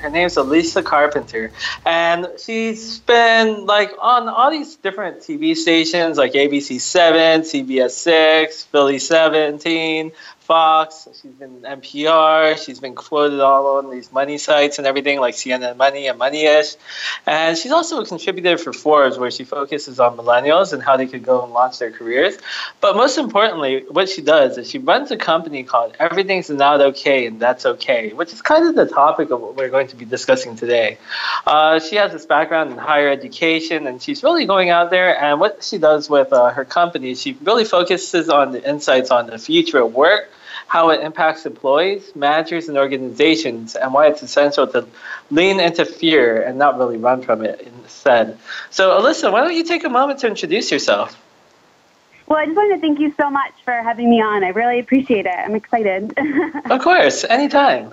[0.00, 1.50] Her name's Alyssa Carpenter,
[1.84, 8.64] and she's been like on all these different TV stations like ABC 7, CBS 6,
[8.64, 10.12] Philly 17,
[10.46, 11.08] Fox.
[11.20, 12.56] She's been NPR.
[12.64, 16.76] She's been quoted all on these money sites and everything like CNN Money and Moneyish.
[17.26, 21.08] And she's also a contributor for Forbes, where she focuses on millennials and how they
[21.08, 22.38] could go and launch their careers.
[22.80, 27.26] But most importantly, what she does is she runs a company called Everything's Not Okay
[27.26, 30.04] and That's Okay, which is kind of the topic of what we're going to be
[30.04, 30.98] discussing today.
[31.44, 35.20] Uh, she has this background in higher education, and she's really going out there.
[35.20, 39.26] And what she does with uh, her company, she really focuses on the insights on
[39.26, 40.30] the future of work
[40.66, 44.86] how it impacts employees, managers, and organizations, and why it's essential to
[45.30, 48.36] lean into fear and not really run from it instead.
[48.70, 51.20] So, Alyssa, why don't you take a moment to introduce yourself?
[52.26, 54.42] Well, I just wanted to thank you so much for having me on.
[54.42, 55.34] I really appreciate it.
[55.34, 56.12] I'm excited.
[56.70, 57.92] of course, anytime.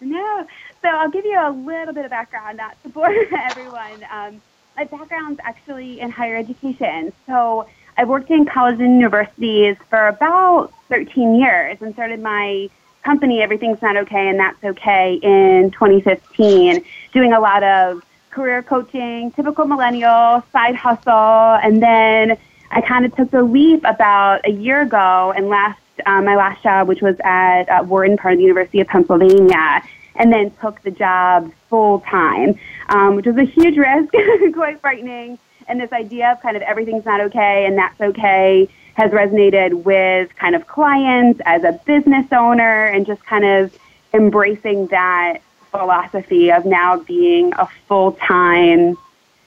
[0.00, 0.46] No.
[0.82, 4.04] So I'll give you a little bit of background, not to bore everyone.
[4.12, 4.42] Um,
[4.76, 7.12] my background's actually in higher education.
[7.26, 7.66] So
[7.96, 12.68] I've worked in colleges and universities for about 13 years and started my
[13.04, 19.30] company, Everything's Not Okay and That's Okay, in 2015, doing a lot of career coaching,
[19.32, 22.36] typical millennial, side hustle, and then
[22.70, 26.62] I kind of took the leap about a year ago and left um, my last
[26.64, 29.82] job, which was at uh, Wharton, part of the University of Pennsylvania,
[30.16, 32.58] and then took the job full time,
[32.88, 34.12] um, which was a huge risk,
[34.54, 39.10] quite frightening and this idea of kind of everything's not okay and that's okay has
[39.10, 43.76] resonated with kind of clients as a business owner and just kind of
[44.12, 45.38] embracing that
[45.70, 48.96] philosophy of now being a full-time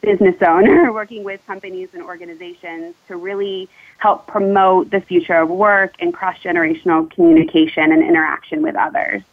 [0.01, 5.95] business owner working with companies and organizations to really help promote the future of work
[5.99, 9.23] and cross-generational communication and interaction with others.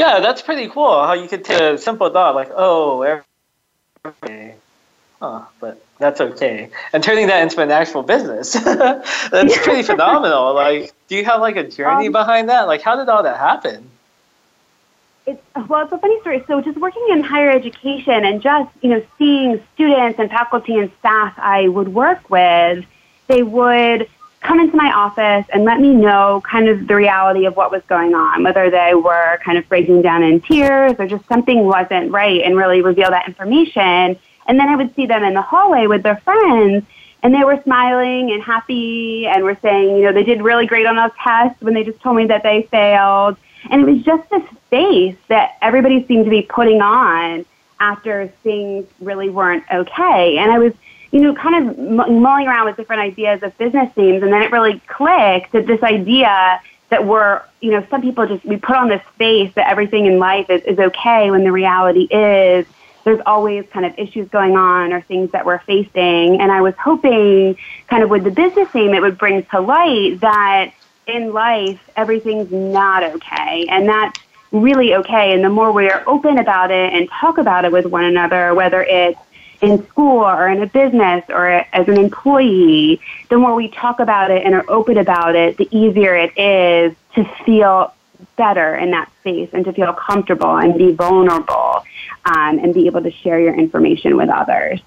[0.00, 1.04] Yeah, that's pretty cool.
[1.04, 3.20] How you could take a simple thought like, oh,
[4.02, 4.54] okay,
[5.20, 8.52] huh, but that's okay, and turning that into an actual business.
[8.64, 10.54] that's pretty phenomenal.
[10.54, 12.62] Like, do you have like a journey um, behind that?
[12.62, 13.90] Like, how did all that happen?
[15.26, 16.44] It's well, it's a funny story.
[16.46, 20.90] So, just working in higher education and just you know seeing students and faculty and
[21.00, 22.86] staff I would work with,
[23.26, 24.08] they would
[24.40, 27.82] come into my office and let me know kind of the reality of what was
[27.88, 32.10] going on, whether they were kind of breaking down in tears or just something wasn't
[32.10, 34.18] right and really reveal that information.
[34.46, 36.84] And then I would see them in the hallway with their friends
[37.22, 40.86] and they were smiling and happy and were saying, you know, they did really great
[40.86, 43.36] on those tests when they just told me that they failed.
[43.68, 47.44] And it was just this face that everybody seemed to be putting on
[47.78, 50.38] after things really weren't okay.
[50.38, 50.72] And I was
[51.12, 54.52] you know, kind of mulling around with different ideas of business themes, and then it
[54.52, 56.60] really clicked that this idea
[56.90, 60.18] that we're, you know, some people just we put on this face that everything in
[60.18, 62.66] life is, is okay when the reality is
[63.04, 66.40] there's always kind of issues going on or things that we're facing.
[66.40, 67.56] And I was hoping,
[67.88, 70.72] kind of with the business theme, it would bring to light that
[71.06, 74.20] in life everything's not okay, and that's
[74.52, 75.32] really okay.
[75.32, 78.54] And the more we are open about it and talk about it with one another,
[78.54, 79.18] whether it's
[79.60, 84.30] in school or in a business or as an employee, the more we talk about
[84.30, 87.92] it and are open about it, the easier it is to feel
[88.36, 91.84] better in that space and to feel comfortable and be vulnerable
[92.24, 94.80] um, and be able to share your information with others.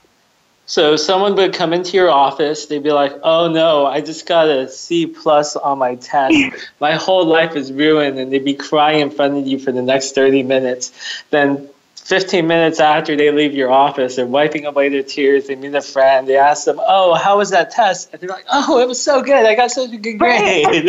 [0.66, 4.48] So someone would come into your office, they'd be like, "Oh no, I just got
[4.48, 6.36] a C plus on my test.
[6.80, 9.82] My whole life is ruined," and they'd be crying in front of you for the
[9.82, 10.94] next thirty minutes.
[11.32, 11.68] Then
[12.04, 15.48] 15 minutes after they leave your office, they're wiping away their tears.
[15.48, 16.28] They meet a friend.
[16.28, 19.22] They ask them, "Oh, how was that test?" And they're like, "Oh, it was so
[19.22, 19.46] good.
[19.46, 20.86] I got such a good grade." I ate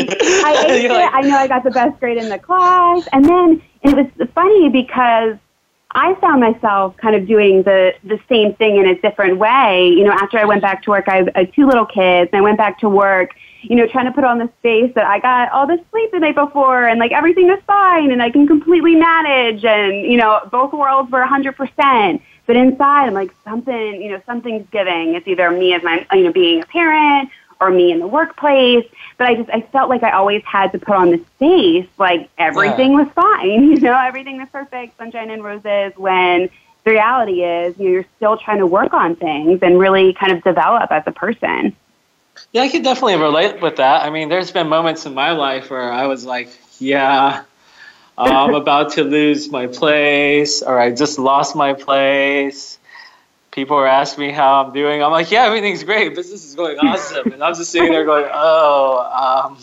[0.84, 0.90] it.
[0.90, 3.06] Like, I know I got the best grade in the class.
[3.12, 5.36] And then it was funny because
[5.92, 9.88] I found myself kind of doing the the same thing in a different way.
[9.88, 12.30] You know, after I went back to work, I had two little kids.
[12.32, 13.30] And I went back to work
[13.64, 16.20] you know, trying to put on this face that I got all this sleep the
[16.20, 20.40] night before and like everything is fine and I can completely manage and, you know,
[20.50, 22.20] both worlds were 100%.
[22.46, 25.14] But inside, I'm like, something, you know, something's giving.
[25.14, 28.06] It's either me as my, you know, being a parent or or me in the
[28.06, 28.86] workplace.
[29.16, 32.28] But I just I felt like I always had to put on this face like
[32.38, 33.02] everything yeah.
[33.02, 36.50] was fine, you know, everything was perfect, sunshine and roses when
[36.84, 40.32] the reality is you know, you're still trying to work on things and really kind
[40.32, 41.74] of develop as a person.
[42.52, 44.04] Yeah, I could definitely relate with that.
[44.04, 46.48] I mean, there's been moments in my life where I was like,
[46.78, 47.42] yeah,
[48.16, 52.78] I'm about to lose my place, or I just lost my place.
[53.50, 55.02] People are asking me how I'm doing.
[55.02, 56.14] I'm like, yeah, everything's great.
[56.14, 57.32] Business is going awesome.
[57.32, 59.58] And I'm just sitting there going, oh, um,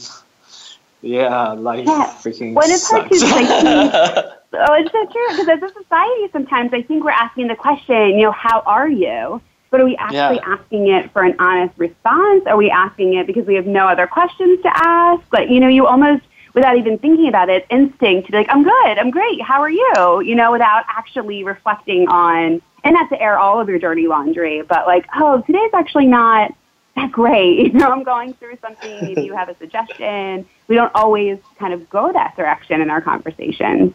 [1.01, 2.15] yeah, life yeah.
[2.21, 3.21] freaking when it's sucks.
[3.21, 3.45] Hard
[4.53, 5.27] oh, it's so true.
[5.29, 8.89] Because as a society, sometimes I think we're asking the question, you know, how are
[8.89, 9.41] you?
[9.71, 10.57] But are we actually yeah.
[10.59, 12.43] asking it for an honest response?
[12.45, 15.23] Are we asking it because we have no other questions to ask?
[15.31, 16.23] Like, you know, you almost,
[16.53, 19.69] without even thinking about it, instinct to be like, I'm good, I'm great, how are
[19.69, 20.21] you?
[20.21, 24.61] You know, without actually reflecting on, and not to air all of your dirty laundry,
[24.61, 26.53] but like, oh, today's actually not
[26.97, 27.59] that great.
[27.71, 30.45] You know, I'm going through something, maybe you have a suggestion.
[30.67, 33.93] We don't always kind of go that direction in our conversations.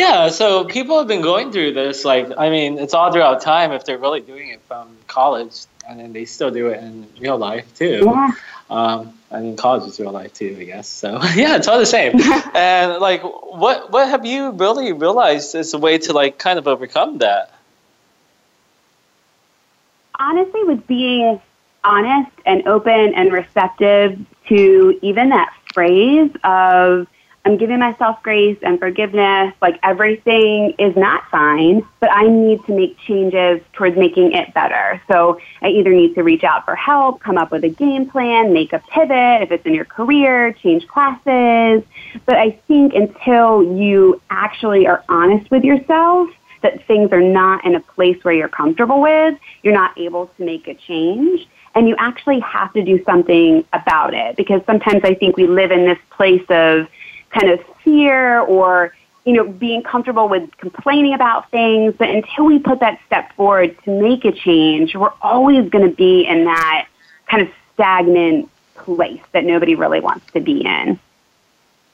[0.00, 2.06] Yeah, so people have been going through this.
[2.06, 6.00] Like, I mean, it's all throughout time if they're really doing it from college, and
[6.00, 8.00] then they still do it in real life too.
[8.06, 8.30] Yeah.
[8.70, 10.88] Um, I mean, college is real life too, I guess.
[10.88, 12.18] So yeah, it's all the same.
[12.54, 16.66] and like, what what have you really realized is a way to like kind of
[16.66, 17.52] overcome that?
[20.18, 21.40] Honestly, with being
[21.84, 24.18] honest and open and receptive
[24.48, 27.06] to even that phrase of
[27.44, 29.54] I'm giving myself grace and forgiveness.
[29.62, 35.00] Like everything is not fine, but I need to make changes towards making it better.
[35.10, 38.52] So I either need to reach out for help, come up with a game plan,
[38.52, 41.82] make a pivot if it's in your career, change classes.
[42.26, 46.28] But I think until you actually are honest with yourself,
[46.62, 50.44] that things are not in a place where you're comfortable with, you're not able to
[50.44, 51.48] make a change.
[51.74, 55.70] And you actually have to do something about it because sometimes I think we live
[55.70, 56.88] in this place of
[57.30, 58.94] kind of fear or
[59.24, 61.94] you know being comfortable with complaining about things.
[61.98, 65.94] But until we put that step forward to make a change we're always going to
[65.94, 66.86] be in that
[67.26, 70.98] kind of stagnant place that nobody really wants to be in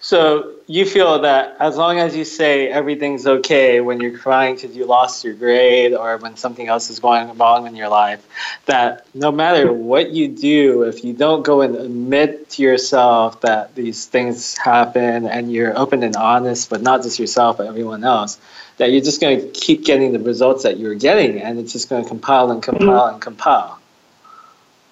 [0.07, 4.77] so you feel that as long as you say everything's okay when you're crying because
[4.77, 8.25] you lost your grade or when something else is going wrong in your life,
[8.67, 13.75] that no matter what you do, if you don't go and admit to yourself that
[13.75, 18.39] these things happen and you're open and honest, but not just yourself, but everyone else,
[18.77, 21.89] that you're just going to keep getting the results that you're getting and it's just
[21.89, 23.76] going to compile and compile and compile.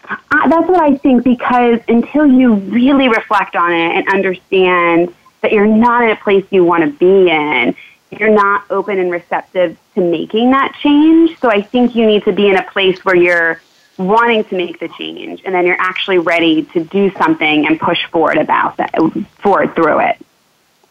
[0.08, 5.52] Uh, that's what I think because until you really reflect on it and understand that
[5.52, 7.74] you're not in a place you want to be in,
[8.10, 11.38] you're not open and receptive to making that change.
[11.38, 13.60] So I think you need to be in a place where you're
[13.96, 18.04] wanting to make the change and then you're actually ready to do something and push
[18.06, 18.92] forward about that,
[19.38, 20.18] forward through it.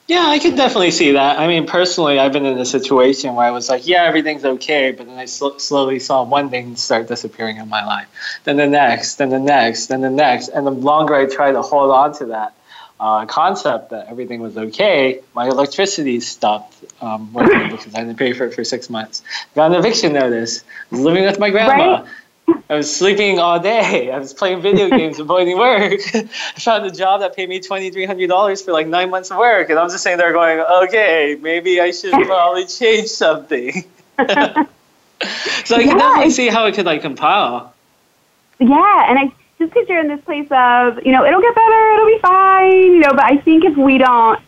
[0.07, 1.39] Yeah, I can definitely see that.
[1.39, 4.91] I mean, personally, I've been in a situation where I was like, yeah, everything's okay,
[4.91, 8.07] but then I sl- slowly saw one thing start disappearing in my life,
[8.43, 11.61] then the next, then the next, then the next, and the longer I tried to
[11.61, 12.53] hold on to that
[12.99, 18.33] uh, concept that everything was okay, my electricity stopped um, working because I didn't pay
[18.33, 19.23] for it for six months.
[19.55, 20.63] Got an eviction notice.
[20.91, 22.01] Living with my grandma.
[22.01, 22.05] Right?
[22.69, 24.11] I was sleeping all day.
[24.11, 25.99] I was playing video games, avoiding work.
[26.13, 26.23] I
[26.59, 29.37] found a job that paid me twenty three hundred dollars for like nine months of
[29.37, 33.83] work, and I'm just sitting there going, "Okay, maybe I should probably change something."
[34.19, 34.67] so I can
[35.67, 37.73] yeah, definitely see how it could like compile.
[38.59, 41.91] Yeah, and I just because you're in this place of, you know, it'll get better,
[41.93, 43.11] it'll be fine, you know.
[43.11, 44.39] But I think if we don't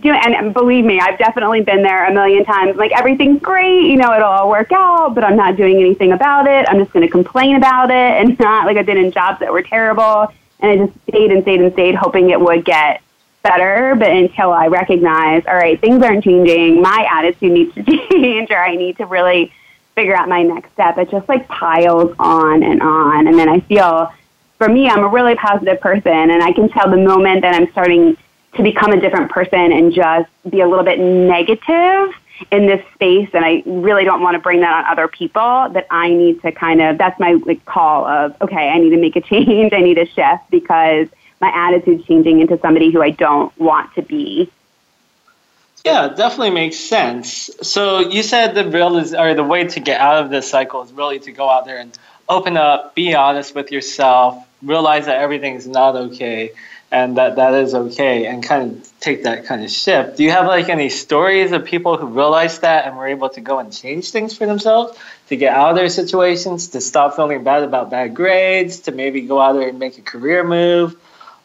[0.00, 2.76] do and, believe me, I've definitely been there a million times.
[2.76, 6.46] Like everything's great, you know, it'll all work out, but I'm not doing anything about
[6.46, 6.68] it.
[6.68, 9.52] I'm just going to complain about it, and not like I did in jobs that
[9.52, 10.32] were terrible.
[10.60, 13.02] And I just stayed and stayed and stayed, hoping it would get
[13.42, 13.94] better.
[13.96, 18.58] But until I recognize, all right, things aren't changing, my attitude needs to change, or
[18.58, 19.52] I need to really
[19.94, 20.96] figure out my next step.
[20.98, 24.12] It just like piles on and on, and then I feel.
[24.58, 27.70] For me, I'm a really positive person, and I can tell the moment that I'm
[27.70, 28.16] starting
[28.58, 32.12] to become a different person and just be a little bit negative
[32.50, 35.86] in this space and I really don't want to bring that on other people that
[35.90, 39.16] I need to kind of that's my like call of okay I need to make
[39.16, 41.08] a change I need a shift because
[41.40, 44.50] my attitude's changing into somebody who I don't want to be.
[45.84, 47.50] Yeah definitely makes sense.
[47.62, 50.82] So you said the real is or the way to get out of this cycle
[50.82, 51.96] is really to go out there and
[52.28, 56.52] open up be honest with yourself realize that everything is not okay
[56.90, 60.16] and that that is okay and kind of take that kind of shift.
[60.16, 63.40] Do you have like any stories of people who realized that and were able to
[63.40, 67.44] go and change things for themselves to get out of their situations, to stop feeling
[67.44, 70.96] bad about bad grades, to maybe go out there and make a career move,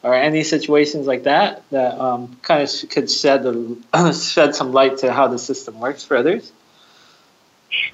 [0.01, 3.77] or any situations like that that um, kind of could shed the,
[4.13, 6.51] shed some light to how the system works for others?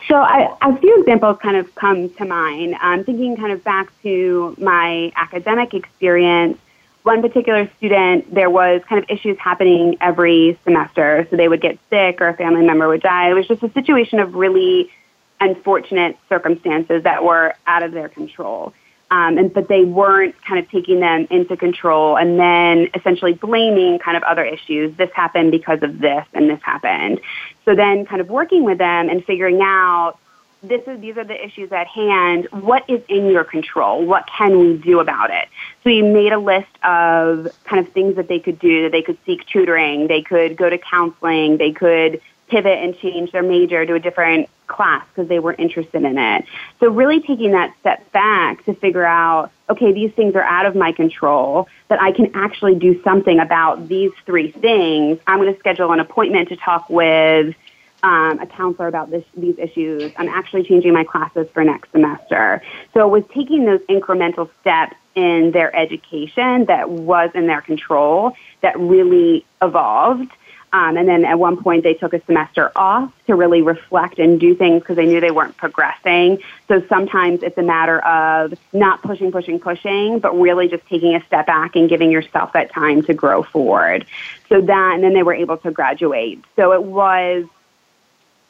[0.07, 2.75] So I, a few examples kind of come to mind.
[2.79, 6.59] I'm thinking kind of back to my academic experience
[7.03, 11.27] one particular student, there was kind of issues happening every semester.
[11.29, 13.29] So they would get sick or a family member would die.
[13.29, 14.91] It was just a situation of really
[15.39, 18.73] unfortunate circumstances that were out of their control.
[19.11, 23.97] Um, and but they weren't kind of taking them into control and then essentially blaming
[23.97, 24.95] kind of other issues.
[24.97, 27.19] This happened because of this and this happened.
[27.65, 30.17] So then kind of working with them and figuring out
[30.61, 32.47] this is these are the issues at hand.
[32.51, 34.05] What is in your control?
[34.05, 35.47] What can we do about it?
[35.83, 38.89] So we made a list of kind of things that they could do.
[38.89, 40.07] They could seek tutoring.
[40.07, 41.57] They could go to counseling.
[41.57, 46.03] They could pivot and change their major to a different class because they were interested
[46.03, 46.45] in it.
[46.79, 50.75] So really taking that step back to figure out, okay, these things are out of
[50.75, 55.19] my control, but I can actually do something about these three things.
[55.27, 57.55] I'm going to schedule an appointment to talk with
[58.03, 60.11] um, a counselor about this, these issues.
[60.17, 62.61] I'm actually changing my classes for next semester.
[62.93, 68.33] So it was taking those incremental steps in their education that was in their control
[68.61, 70.31] that really evolved.
[70.71, 74.39] Um, and then at one point they took a semester off to really reflect and
[74.39, 76.39] do things because they knew they weren't progressing.
[76.67, 81.25] So sometimes it's a matter of not pushing, pushing, pushing, but really just taking a
[81.25, 84.05] step back and giving yourself that time to grow forward.
[84.47, 86.43] So that, and then they were able to graduate.
[86.55, 87.45] So it was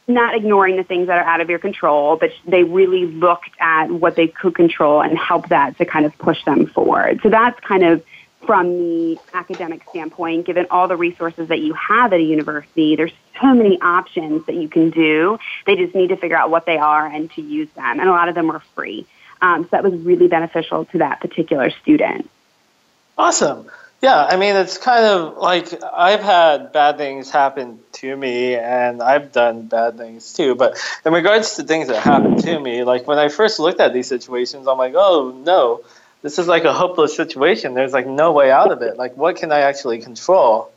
[0.10, 3.92] not ignoring the things that are out of your control, but they really looked at
[3.92, 7.20] what they could control and help that to kind of push them forward.
[7.24, 8.04] So that's kind of
[8.46, 13.12] from the academic standpoint, given all the resources that you have at a university, there's
[13.40, 15.38] so many options that you can do.
[15.66, 18.00] They just need to figure out what they are and to use them.
[18.00, 19.06] And a lot of them are free.
[19.42, 22.30] Um, so that was really beneficial to that particular student.
[23.18, 23.70] Awesome.
[24.02, 29.02] Yeah, I mean, it's kind of like I've had bad things happen to me, and
[29.02, 30.56] I've done bad things too.
[30.56, 33.94] But in regards to things that happened to me, like when I first looked at
[33.94, 35.84] these situations, I'm like, oh no,
[36.22, 37.74] this is like a hopeless situation.
[37.74, 38.96] There's like no way out of it.
[38.96, 40.72] Like, what can I actually control?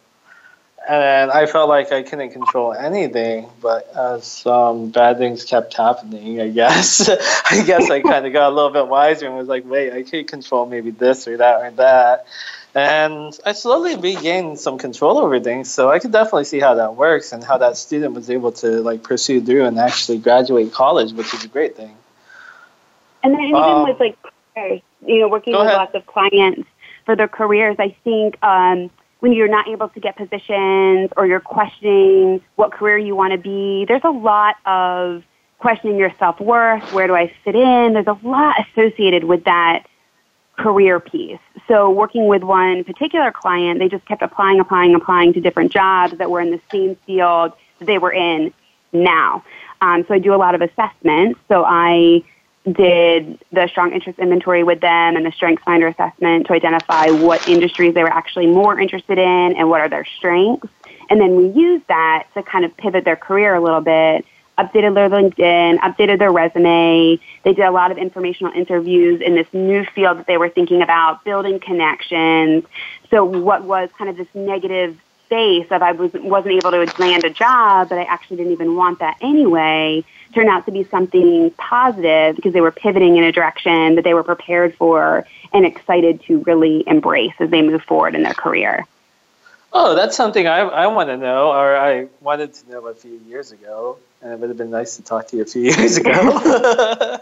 [0.88, 6.40] And I felt like I couldn't control anything, but as um, bad things kept happening,
[6.40, 7.08] I guess,
[7.50, 10.02] I guess I kind of got a little bit wiser and was like, wait, I
[10.02, 12.26] can't control maybe this or that or that
[12.74, 15.70] and I slowly regained some control over things.
[15.70, 18.80] So I could definitely see how that works and how that student was able to
[18.80, 21.94] like pursue through and actually graduate college, which is a great thing.
[23.22, 24.18] And then even um, with like,
[25.06, 25.76] you know, working with ahead.
[25.76, 26.68] lots of clients
[27.04, 31.40] for their careers, I think um, when you're not able to get positions or you're
[31.40, 35.22] questioning what career you want to be, there's a lot of
[35.58, 36.92] questioning your self worth.
[36.92, 37.92] Where do I fit in?
[37.92, 39.84] There's a lot associated with that
[40.62, 41.38] career piece.
[41.68, 46.18] So working with one particular client, they just kept applying, applying, applying to different jobs
[46.18, 48.52] that were in the same field that they were in
[48.92, 49.44] now.
[49.80, 51.40] Um, so I do a lot of assessments.
[51.48, 52.22] So I
[52.70, 57.48] did the strong interest inventory with them and the strengths finder assessment to identify what
[57.48, 60.68] industries they were actually more interested in and what are their strengths.
[61.10, 64.24] And then we use that to kind of pivot their career a little bit
[64.62, 67.18] updated their LinkedIn, updated their resume.
[67.42, 70.82] They did a lot of informational interviews in this new field that they were thinking
[70.82, 72.64] about, building connections.
[73.10, 77.24] So what was kind of this negative space of I was, wasn't able to land
[77.24, 80.04] a job, but I actually didn't even want that anyway,
[80.34, 84.14] turned out to be something positive because they were pivoting in a direction that they
[84.14, 88.86] were prepared for and excited to really embrace as they move forward in their career.
[89.74, 93.20] Oh, that's something I, I want to know, or I wanted to know a few
[93.26, 95.96] years ago, and it would have been nice to talk to you a few years
[95.96, 96.10] ago.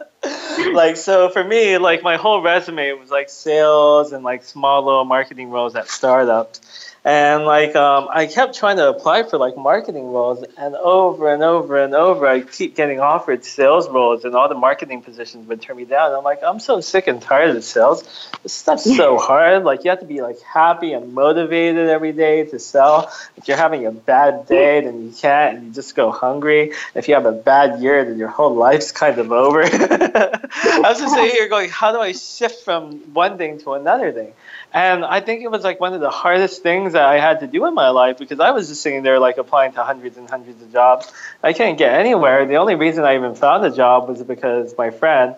[0.73, 5.05] like, so for me, like my whole resume was like sales and like small little
[5.05, 10.13] marketing roles at startups and like um, I kept trying to apply for like marketing
[10.13, 14.49] roles, and over and over and over, I keep getting offered sales roles, and all
[14.51, 16.13] the marketing positions would turn me down.
[16.13, 18.03] I'm like, I'm so sick and tired of sales.
[18.43, 19.65] This stuff's so hard.
[19.65, 23.11] Like you have to be like happy and motivated every day to sell.
[23.37, 26.73] If you're having a bad day, then you can't, and you just go hungry.
[26.95, 29.63] If you have a bad year, then your whole life's kind of over.
[29.65, 34.13] I was just sitting here going, how do I shift from one thing to another
[34.13, 34.35] thing?
[34.73, 37.49] And I think it was like one of the hardest things that I had to
[37.49, 40.31] do in my life because I was just sitting there like applying to hundreds and
[40.31, 41.13] hundreds of jobs.
[41.43, 42.47] I couldn't get anywhere.
[42.47, 45.35] The only reason I even found a job was because my friend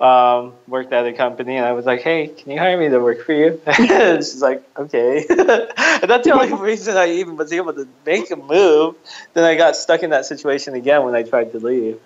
[0.00, 2.98] um, worked at a company, and I was like, "Hey, can you hire me to
[2.98, 5.38] work for you?" she's like, "Okay." and
[6.08, 8.96] that's the only reason I even was able to make a move.
[9.34, 12.00] Then I got stuck in that situation again when I tried to leave.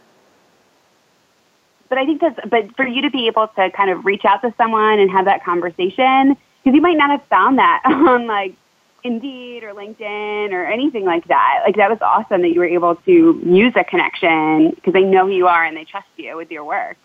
[1.88, 4.42] But I think that's but for you to be able to kind of reach out
[4.42, 6.36] to someone and have that conversation
[6.66, 8.56] because you might not have found that on like
[9.04, 11.62] Indeed or LinkedIn or anything like that.
[11.64, 15.26] Like that was awesome that you were able to use a connection because they know
[15.26, 16.96] who you are and they trust you with your work.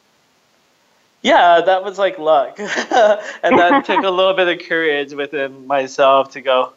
[1.22, 2.58] Yeah, that was like luck.
[2.58, 6.74] and that took a little bit of courage within myself to go,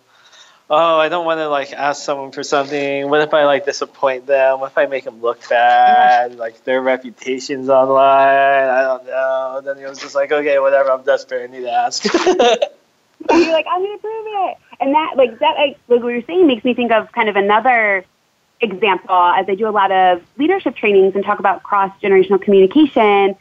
[0.71, 3.09] oh, I don't want to like ask someone for something.
[3.09, 4.61] What if I like disappoint them?
[4.61, 6.37] What if I make them look bad?
[6.45, 8.69] Like their reputation's online.
[8.69, 9.61] I don't know.
[9.65, 10.91] Then it was just like, okay, whatever.
[10.91, 11.49] I'm desperate.
[11.49, 12.05] I need to ask.
[13.31, 16.23] and you're like, I'm gonna prove it, and that like that like, like what you're
[16.23, 18.05] saying makes me think of kind of another
[18.61, 23.37] example as I do a lot of leadership trainings and talk about cross generational communication.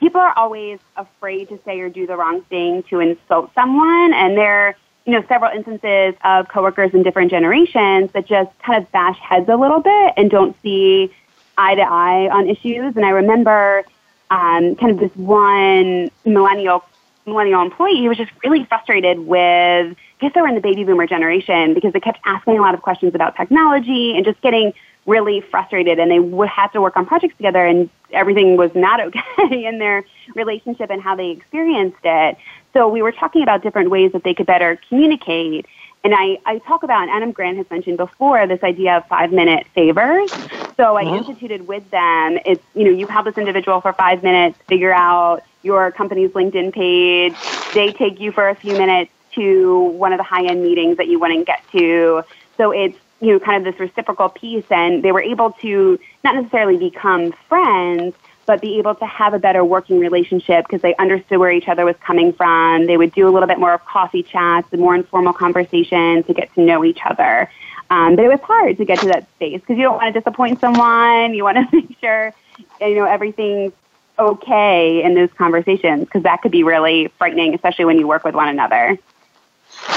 [0.00, 4.36] People are always afraid to say or do the wrong thing to insult someone, and
[4.36, 4.76] there
[5.08, 9.48] you know several instances of coworkers in different generations that just kind of bash heads
[9.48, 11.10] a little bit and don't see
[11.56, 12.94] eye to eye on issues.
[12.94, 13.84] And I remember
[14.30, 16.84] um, kind of this one millennial
[17.24, 20.84] millennial employee who was just really frustrated with, I guess they were in the baby
[20.84, 24.74] boomer generation because they kept asking a lot of questions about technology and just getting
[25.06, 29.00] really frustrated and they would have to work on projects together and everything was not
[29.08, 32.36] okay in their relationship and how they experienced it.
[32.72, 35.66] So we were talking about different ways that they could better communicate.
[36.04, 39.32] And I, I talk about, and Adam Grant has mentioned before, this idea of five
[39.32, 40.30] minute favors.
[40.76, 41.16] So I mm-hmm.
[41.16, 45.42] instituted with them, it's, you know, you have this individual for five minutes, figure out
[45.62, 47.34] your company's LinkedIn page.
[47.74, 51.08] They take you for a few minutes to one of the high end meetings that
[51.08, 52.22] you wouldn't get to.
[52.56, 56.36] So it's, you know, kind of this reciprocal piece and they were able to not
[56.36, 58.14] necessarily become friends,
[58.48, 61.84] but be able to have a better working relationship because they understood where each other
[61.84, 62.86] was coming from.
[62.86, 66.32] They would do a little bit more of coffee chats and more informal conversations to
[66.32, 67.50] get to know each other.
[67.90, 70.18] Um, but it was hard to get to that space because you don't want to
[70.18, 71.34] disappoint someone.
[71.34, 72.32] You want to make sure
[72.80, 73.74] you know everything's
[74.18, 78.34] okay in those conversations because that could be really frightening, especially when you work with
[78.34, 78.98] one another.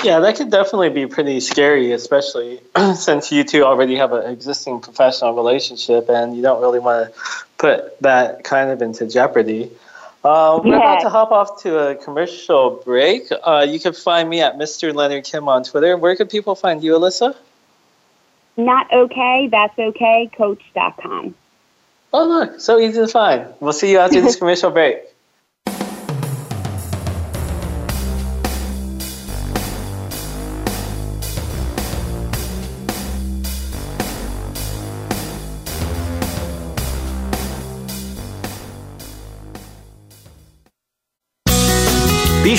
[0.03, 2.59] Yeah, that could definitely be pretty scary, especially
[2.95, 7.21] since you two already have an existing professional relationship and you don't really want to
[7.57, 9.71] put that kind of into jeopardy.
[10.23, 13.23] Uh, we're about to hop off to a commercial break.
[13.43, 14.93] Uh, you can find me at Mr.
[14.93, 15.97] Leonard Kim on Twitter.
[15.97, 17.35] Where can people find you, Alyssa?
[18.57, 21.33] Not okay, that's okay, coach.com.
[22.13, 23.47] Oh, look, so easy to find.
[23.59, 25.10] We'll see you after this commercial break.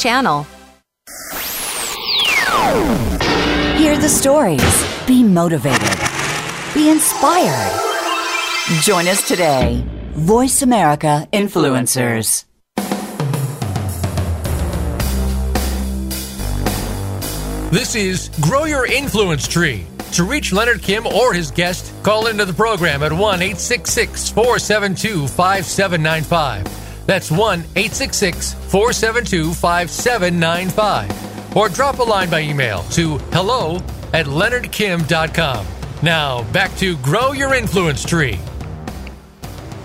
[0.00, 0.46] channel.
[3.76, 5.06] Hear the stories.
[5.06, 5.98] Be motivated.
[6.74, 7.72] Be inspired.
[8.82, 9.84] Join us today.
[10.12, 12.44] Voice America Influencers.
[17.70, 19.86] This is Grow Your Influence Tree.
[20.12, 25.28] To reach Leonard Kim or his guest, call into the program at 1 866 472
[25.28, 26.79] 5795.
[27.10, 31.56] That's 1 866 472 5795.
[31.56, 33.78] Or drop a line by email to hello
[34.12, 35.66] at leonardkim.com.
[36.04, 38.38] Now, back to Grow Your Influence Tree.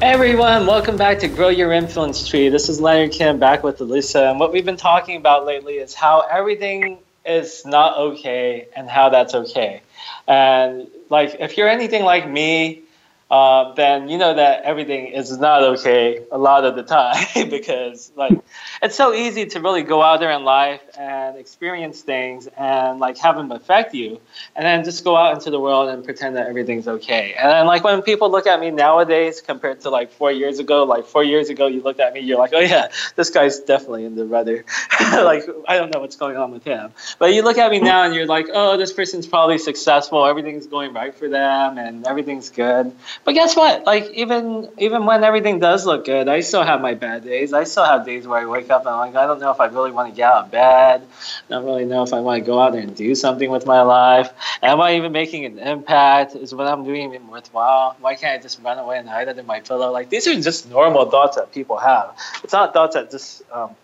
[0.03, 2.49] Everyone, welcome back to Grow Your Influence Tree.
[2.49, 5.95] This is Leonard Kim back with Alyssa, and what we've been talking about lately is
[5.95, 9.81] how everything is not okay and how that's okay.
[10.27, 12.83] And like, if you're anything like me,
[13.29, 18.11] uh, then you know that everything is not okay a lot of the time because
[18.15, 18.43] like
[18.85, 23.17] it's so easy to really go out there in life and experience things and like
[23.17, 24.21] have them affect you
[24.55, 27.33] and then just go out into the world and pretend that everything's okay.
[27.33, 30.83] And then like when people look at me nowadays compared to like four years ago
[30.83, 34.05] like four years ago you looked at me you're like oh yeah this guy's definitely
[34.05, 34.63] in the rudder.
[35.15, 36.91] Like i don't know what's going on with him.
[37.19, 40.25] But you look at me now and you're like oh this person's probably successful.
[40.25, 42.91] Everything's going right for them and everything's good.
[43.23, 43.85] But guess what?
[43.85, 47.51] Like even even when everything does look good, I still have my bad days.
[47.51, 49.59] I still have days where I wake up and I'm like, I don't know if
[49.59, 51.07] I really want to get out of bed.
[51.47, 53.65] I don't really know if I want to go out there and do something with
[53.65, 54.31] my life.
[54.61, 56.35] Am I even making an impact?
[56.35, 57.95] Is what I'm doing even worthwhile?
[57.99, 59.91] Why can't I just run away and hide under my pillow?
[59.91, 62.17] Like these are just normal thoughts that people have.
[62.43, 63.75] It's not thoughts that just um,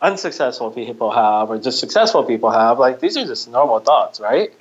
[0.00, 2.78] unsuccessful people have or just successful people have.
[2.78, 4.52] Like these are just normal thoughts, right?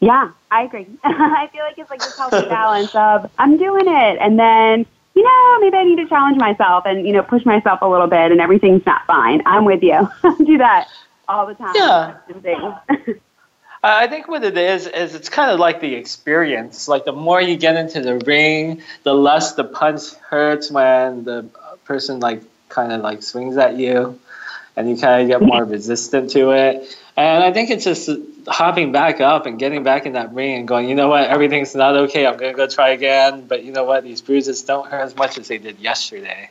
[0.00, 0.86] Yeah, I agree.
[1.04, 4.86] I feel like it's like this healthy balance of I'm doing it, and then
[5.18, 8.06] you know maybe I need to challenge myself and you know push myself a little
[8.06, 9.42] bit, and everything's not fine.
[9.46, 10.08] I'm with you.
[10.44, 10.88] do that
[11.26, 11.74] all the time.
[11.74, 12.78] Yeah.
[13.82, 16.86] I think what it is is it's kind of like the experience.
[16.86, 21.48] Like the more you get into the ring, the less the punch hurts when the
[21.84, 24.20] person like kind of like swings at you,
[24.76, 26.96] and you kind of get more resistant to it.
[27.18, 28.08] And I think it's just
[28.46, 31.74] hopping back up and getting back in that ring and going, you know what, everything's
[31.74, 32.24] not okay.
[32.24, 33.44] I'm gonna go try again.
[33.44, 36.48] But you know what, these bruises don't hurt as much as they did yesterday.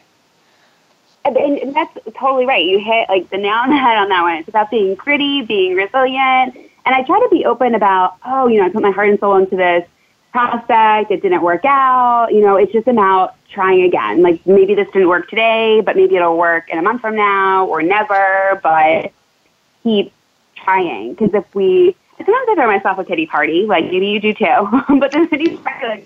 [1.23, 2.65] And, and that's totally right.
[2.65, 4.35] You hit like the nail on the head on that one.
[4.39, 8.59] It's about being gritty, being resilient, and I try to be open about, oh, you
[8.59, 9.87] know, I put my heart and soul into this
[10.33, 11.11] prospect.
[11.11, 12.33] It didn't work out.
[12.33, 14.21] You know, it's just about trying again.
[14.21, 17.67] Like maybe this didn't work today, but maybe it'll work in a month from now
[17.67, 18.59] or never.
[18.61, 19.13] But
[19.83, 20.11] keep
[20.63, 24.33] trying because if we sometimes I throw myself a pity party, like maybe you do
[24.33, 24.45] too,
[24.99, 26.05] but the pity party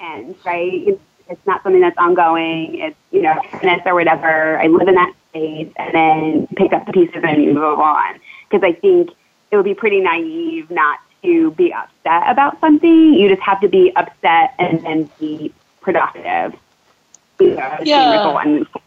[0.00, 0.98] ends, right?
[1.28, 2.76] It's not something that's ongoing.
[2.76, 4.60] It's you know fitness or whatever.
[4.60, 8.20] I live in that space and then pick up the pieces and you move on
[8.48, 9.10] because I think
[9.50, 13.14] it would be pretty naive not to be upset about something.
[13.14, 16.54] You just have to be upset and then be productive.
[17.40, 18.82] You know, yeah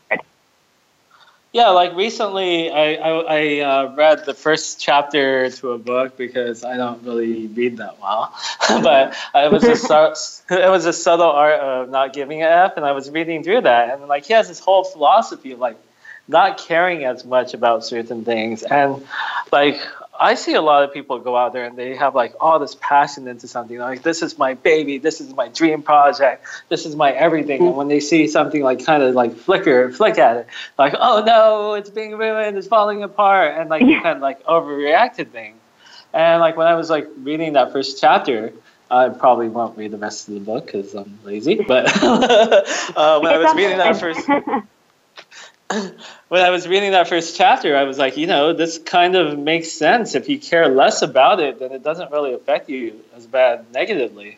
[1.58, 6.64] yeah, like recently, I I, I uh, read the first chapter to a book because
[6.64, 8.32] I don't really read that well,
[8.70, 9.74] but it was a
[10.54, 13.62] it was a subtle art of not giving a f, and I was reading through
[13.62, 15.78] that, and like he has this whole philosophy of like
[16.28, 19.04] not caring as much about certain things, and
[19.52, 19.82] like
[20.20, 22.76] I see a lot of people go out there and they have like all this
[22.76, 23.78] passion into something.
[23.78, 27.66] Like this is my baby, this is my dream project, this is my everything.
[27.66, 31.24] And when they see something like kind of like flicker, flick at it, like oh
[31.26, 34.02] no, it's being ruined, it's falling apart, and like yeah.
[34.02, 35.56] kind of like overreacted thing.
[36.14, 38.54] And like when I was like reading that first chapter,
[38.90, 41.56] I probably won't read the rest of the book because I'm lazy.
[41.56, 44.28] But uh, when I was reading that first.
[46.30, 49.38] when I was reading that first chapter, I was like, you know, this kind of
[49.38, 50.16] makes sense.
[50.16, 54.38] If you care less about it, then it doesn't really affect you as bad negatively.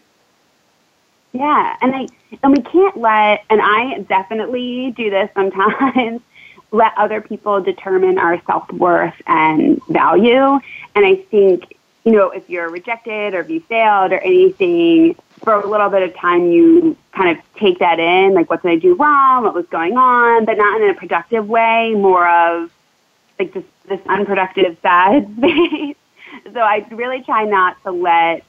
[1.32, 2.08] Yeah, and I
[2.42, 6.22] and we can't let and I definitely do this sometimes.
[6.72, 10.60] let other people determine our self worth and value.
[10.96, 15.54] And I think you know if you're rejected or if you failed or anything, for
[15.54, 18.76] a little bit of time you kind of take that in, like what did I
[18.76, 22.72] do wrong, what was going on, but not in a productive way, more of
[23.38, 25.96] like just this unproductive sad space.
[26.54, 28.44] so I really try not to let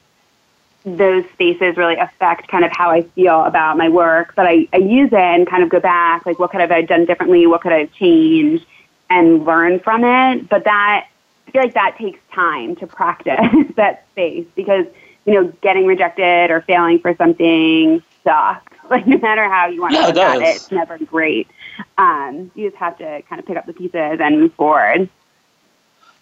[0.83, 4.77] those spaces really affect kind of how I feel about my work, but I, I
[4.77, 7.61] use it and kind of go back, like what could I have done differently, what
[7.61, 8.65] could I have changed?
[9.09, 10.47] And learn from it.
[10.47, 11.07] But that
[11.47, 14.85] I feel like that takes time to practice that space because
[15.25, 18.67] you know, getting rejected or failing for something sucks.
[18.91, 21.47] Like no matter how you want yeah, to look at it, it's never great.
[21.97, 25.07] Um, you just have to kind of pick up the pieces and move forward.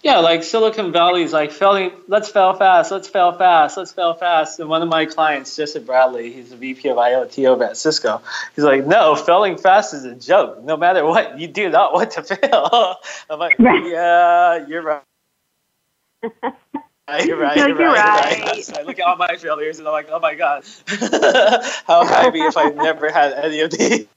[0.03, 1.91] Yeah, like Silicon Valley is like failing.
[2.07, 2.91] Let's fail fast.
[2.91, 3.75] Let's fail fast.
[3.75, 4.59] Let's fail fast.
[4.59, 8.21] And one of my clients, Joseph Bradley, he's the VP of IoT over at Cisco.
[8.55, 10.63] He's like, no, failing fast is a joke.
[10.63, 12.97] No matter what, you do not want to fail.
[13.29, 15.03] I'm like, yeah, you're right.
[17.09, 18.77] Right, right, you're right, right.
[18.77, 20.63] I look at all my failures and I'm like, oh my god,
[21.87, 24.07] how would I be if I never had any of these?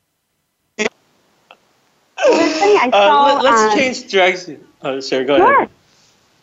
[2.62, 4.64] funny, I uh, saw, uh, let, us um, change direction.
[4.82, 5.52] Oh, sure, go sure.
[5.52, 5.70] ahead.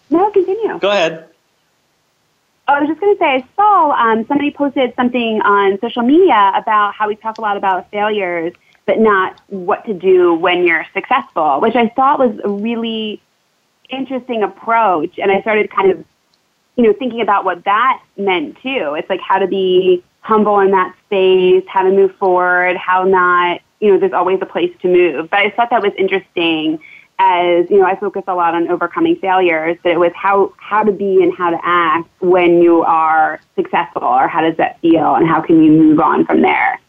[0.09, 0.79] No, continue.
[0.79, 1.29] Go ahead.
[2.67, 6.51] I was just going to say, I saw um, somebody posted something on social media
[6.55, 8.53] about how we talk a lot about failures,
[8.85, 13.21] but not what to do when you're successful, which I thought was a really
[13.89, 15.17] interesting approach.
[15.17, 16.05] And I started kind of,
[16.79, 18.95] you know, thinking about what that meant too.
[18.97, 23.59] It's like how to be humble in that space, how to move forward, how not,
[23.81, 25.29] you know, there's always a place to move.
[25.29, 26.79] But I thought that was interesting
[27.19, 30.83] as, you know, I focus a lot on overcoming failures, but it was how, how
[30.83, 35.15] to be and how to act when you are successful or how does that feel
[35.15, 36.79] and how can you move on from there.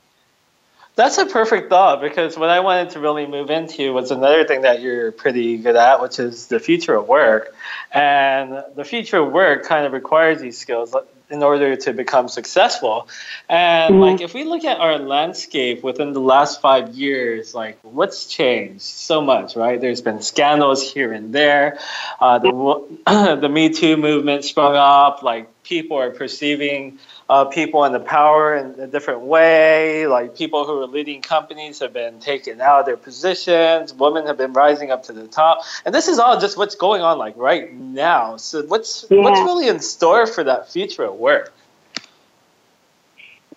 [1.01, 4.61] That's a perfect thought because what I wanted to really move into was another thing
[4.63, 7.55] that you're pretty good at, which is the future of work.
[7.91, 10.95] And the future of work kind of requires these skills
[11.31, 13.09] in order to become successful.
[13.49, 14.03] And mm-hmm.
[14.03, 18.83] like if we look at our landscape within the last five years, like what's changed
[18.83, 19.81] so much, right?
[19.81, 21.79] There's been scandals here and there.
[22.21, 25.23] Uh, the the Me Too movement sprung up.
[25.23, 30.07] Like people are perceiving uh, people in the power in a different way.
[30.09, 33.95] Like people who are leading companies have been taken out of their positions.
[33.95, 37.03] Women have been rising up to the top, and this is all just what's going
[37.03, 38.37] on like right now.
[38.37, 39.23] So what's yeah.
[39.23, 41.55] what's really in store for that future of work?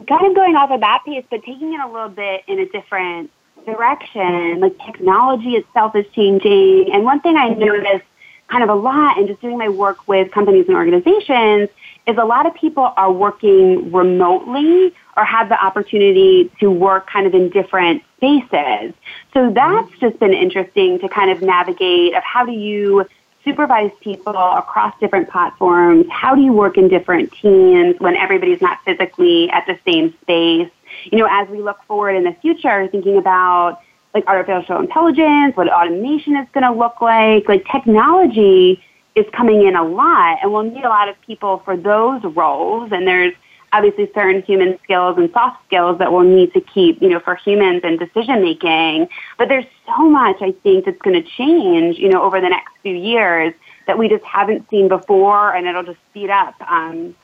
[0.08, 2.68] Kind of going off of that piece, but taking it a little bit in a
[2.68, 3.32] different
[3.66, 4.60] direction.
[4.60, 8.06] Like technology itself is changing, and one thing I noticed
[8.54, 11.70] kind of a lot, and just doing my work with companies and organizations
[12.06, 17.26] is a lot of people are working remotely or have the opportunity to work kind
[17.26, 18.94] of in different spaces.
[19.34, 20.00] So that's mm-hmm.
[20.00, 23.08] just been interesting to kind of navigate of how do you
[23.44, 26.06] supervise people across different platforms?
[26.12, 30.70] How do you work in different teams when everybody's not physically at the same space?
[31.06, 33.82] You know, as we look forward in the future, thinking about
[34.14, 38.84] like artificial intelligence, what automation is going to look like, like technology
[39.16, 42.92] is coming in a lot, and we'll need a lot of people for those roles.
[42.92, 43.34] And there's
[43.72, 47.36] obviously certain human skills and soft skills that we'll need to keep, you know, for
[47.36, 49.08] humans and decision making.
[49.38, 52.72] But there's so much I think that's going to change, you know, over the next
[52.84, 53.54] few years
[53.88, 57.16] that we just haven't seen before, and it'll just speed up um,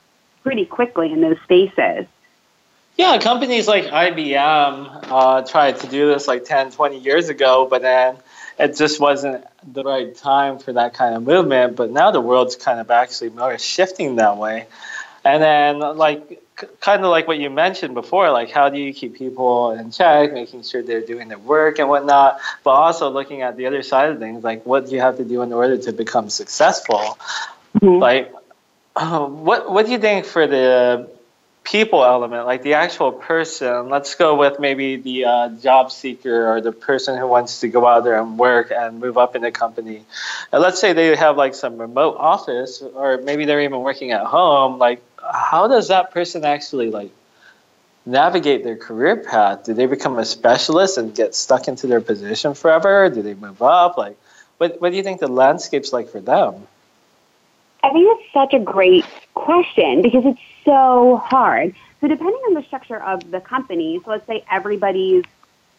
[0.44, 2.06] pretty quickly in those spaces.
[3.00, 7.82] Yeah, companies like IBM uh, tried to do this like 10, 20 years ago, but
[7.82, 8.18] then
[8.60, 11.78] it just wasn't the right time for that kind of movement.
[11.78, 14.68] But now the world's kind of actually more shifting that way.
[15.24, 16.44] And then, like,
[16.82, 20.34] kind of like what you mentioned before, like, how do you keep people in check,
[20.34, 24.10] making sure they're doing their work and whatnot, but also looking at the other side
[24.10, 27.18] of things, like, what do you have to do in order to become successful?
[27.80, 27.98] Mm-hmm.
[27.98, 28.34] Like,
[28.94, 31.10] what what do you think for the
[31.70, 33.90] people element, like the actual person.
[33.90, 37.86] Let's go with maybe the uh, job seeker or the person who wants to go
[37.86, 40.04] out there and work and move up in the company.
[40.52, 44.26] And let's say they have like some remote office, or maybe they're even working at
[44.26, 44.80] home.
[44.80, 47.12] Like, how does that person actually like
[48.06, 49.66] navigate their career path?
[49.66, 53.10] Do they become a specialist and get stuck into their position forever?
[53.10, 53.96] Do they move up?
[53.96, 54.18] Like,
[54.58, 56.68] what what do you think the landscape's like for them?
[57.84, 59.06] I think it's such a great
[59.36, 61.76] question because it's so hard.
[62.02, 65.24] So depending on the structure of the company, so let's say everybody's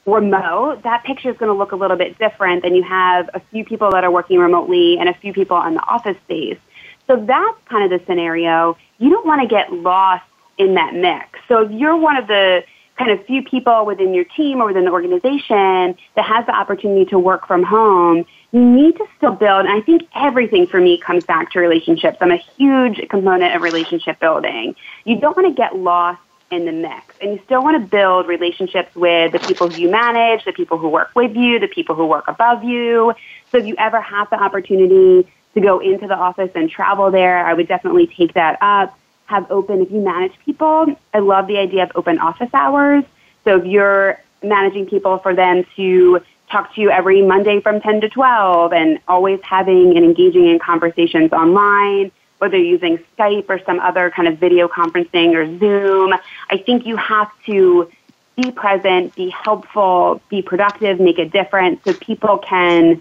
[0.06, 3.40] remote, that picture is going to look a little bit different than you have a
[3.50, 6.58] few people that are working remotely and a few people on the office space.
[7.06, 8.76] So that's kind of the scenario.
[8.98, 10.24] You don't want to get lost
[10.58, 11.38] in that mix.
[11.48, 12.64] So if you're one of the
[12.96, 17.06] kind of few people within your team or within the organization that has the opportunity
[17.06, 19.66] to work from home, you need to still build.
[19.66, 22.18] And I think everything for me comes back to relationships.
[22.20, 24.74] I'm a huge component of relationship building.
[25.04, 27.14] You don't want to get lost in the mix.
[27.20, 30.78] And you still want to build relationships with the people who you manage, the people
[30.78, 33.14] who work with you, the people who work above you.
[33.52, 37.46] So if you ever have the opportunity to go into the office and travel there,
[37.46, 38.96] I would definitely take that up.
[39.26, 43.04] Have open, if you manage people, I love the idea of open office hours.
[43.44, 48.02] So if you're managing people for them to talk to you every Monday from 10
[48.02, 53.80] to 12 and always having and engaging in conversations online, whether using Skype or some
[53.80, 56.14] other kind of video conferencing or Zoom.
[56.50, 57.90] I think you have to
[58.36, 63.00] be present, be helpful, be productive, make a difference so people can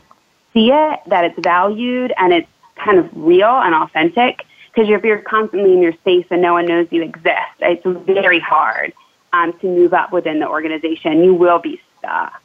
[0.53, 4.45] see it, that it's valued and it's kind of real and authentic.
[4.73, 8.39] Because if you're constantly in your space and no one knows you exist, it's very
[8.39, 8.93] hard
[9.33, 11.23] um, to move up within the organization.
[11.23, 12.41] You will be stuck.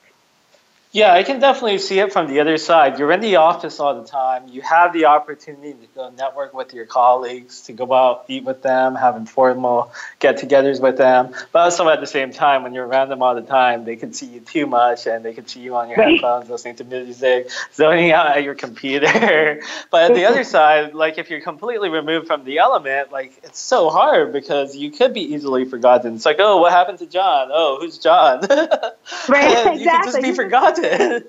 [0.94, 3.00] Yeah, I can definitely see it from the other side.
[3.00, 4.46] You're in the office all the time.
[4.46, 8.62] You have the opportunity to go network with your colleagues, to go out, eat with
[8.62, 11.35] them, have informal get togethers with them.
[11.50, 14.12] But also at the same time, when you're around them all the time, they can
[14.12, 17.50] see you too much and they can see you on your headphones listening to music,
[17.72, 19.62] zoning out at your computer.
[19.90, 23.59] but at the other side, like if you're completely removed from the element, like it's
[23.59, 26.14] so hard because you could be easily forgotten.
[26.14, 27.48] It's like, oh, what happened to John?
[27.50, 28.42] Oh, who's John?
[28.48, 29.83] right, exactly.
[29.83, 30.83] You can just be forgotten.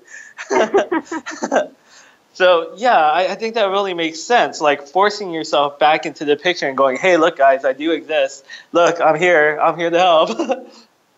[2.34, 4.60] so yeah, I, I, think that really makes sense.
[4.60, 8.44] Like forcing yourself back into the picture and going, "Hey, look, guys, I do exist.
[8.72, 9.58] Look, I'm here.
[9.60, 10.30] I'm here to help.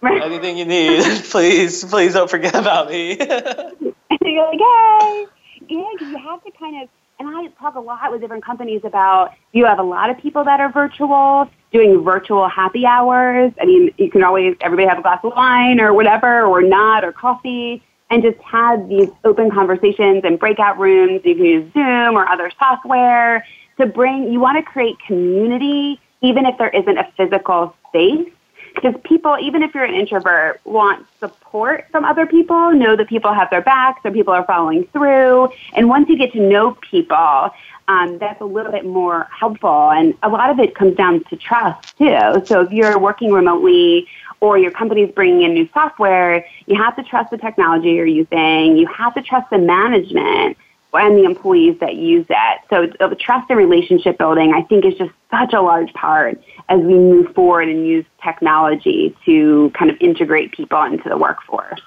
[0.02, 5.26] Anything you need, please, please don't forget about me." you're like, "Hey,
[5.68, 6.88] yeah," you have to kind of.
[7.20, 10.44] And I talk a lot with different companies about you have a lot of people
[10.44, 13.52] that are virtual, doing virtual happy hours.
[13.60, 17.04] I mean, you can always everybody have a glass of wine or whatever, or not,
[17.04, 21.20] or coffee and just have these open conversations and breakout rooms.
[21.24, 23.44] You can use Zoom or other software
[23.78, 28.28] to bring, you want to create community, even if there isn't a physical space.
[28.74, 33.32] Because people, even if you're an introvert, want support from other people, know that people
[33.32, 35.48] have their backs or people are following through.
[35.74, 37.50] And once you get to know people,
[37.88, 39.90] um, that's a little bit more helpful.
[39.90, 42.42] And a lot of it comes down to trust too.
[42.44, 44.06] So if you're working remotely
[44.40, 48.76] or your company's bringing in new software, you have to trust the technology you're using.
[48.76, 50.56] You have to trust the management
[50.94, 52.60] and the employees that use it.
[52.70, 56.94] So trust and relationship building, I think, is just such a large part as we
[56.94, 61.80] move forward and use technology to kind of integrate people into the workforce.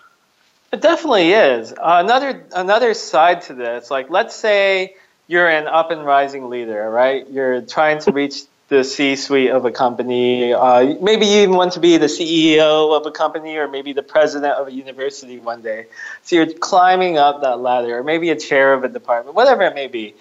[0.71, 1.73] It definitely is.
[1.73, 4.95] Uh, another another side to this, like let's say
[5.27, 7.29] you're an up and rising leader, right?
[7.29, 10.53] You're trying to reach the C-suite of a company.
[10.53, 14.01] Uh, maybe you even want to be the CEO of a company, or maybe the
[14.01, 15.87] president of a university one day.
[16.21, 19.75] So you're climbing up that ladder, or maybe a chair of a department, whatever it
[19.75, 20.15] may be.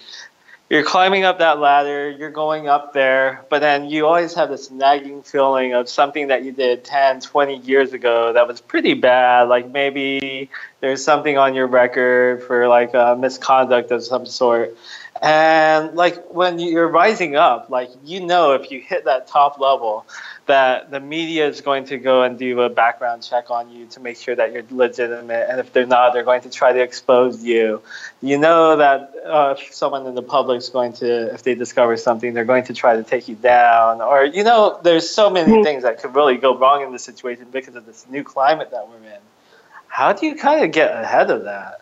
[0.68, 4.68] You're climbing up that ladder, you're going up there, but then you always have this
[4.68, 9.48] nagging feeling of something that you did 10, 20 years ago that was pretty bad.
[9.48, 14.76] Like maybe there's something on your record for like misconduct of some sort
[15.20, 20.06] and like when you're rising up, like you know, if you hit that top level,
[20.46, 24.00] that the media is going to go and do a background check on you to
[24.00, 25.46] make sure that you're legitimate.
[25.48, 27.82] And if they're not, they're going to try to expose you.
[28.20, 31.96] You know that uh, if someone in the public is going to, if they discover
[31.96, 34.00] something, they're going to try to take you down.
[34.00, 35.62] Or, you know, there's so many mm-hmm.
[35.62, 38.88] things that could really go wrong in this situation because of this new climate that
[38.88, 39.20] we're in.
[39.86, 41.80] How do you kind of get ahead of that?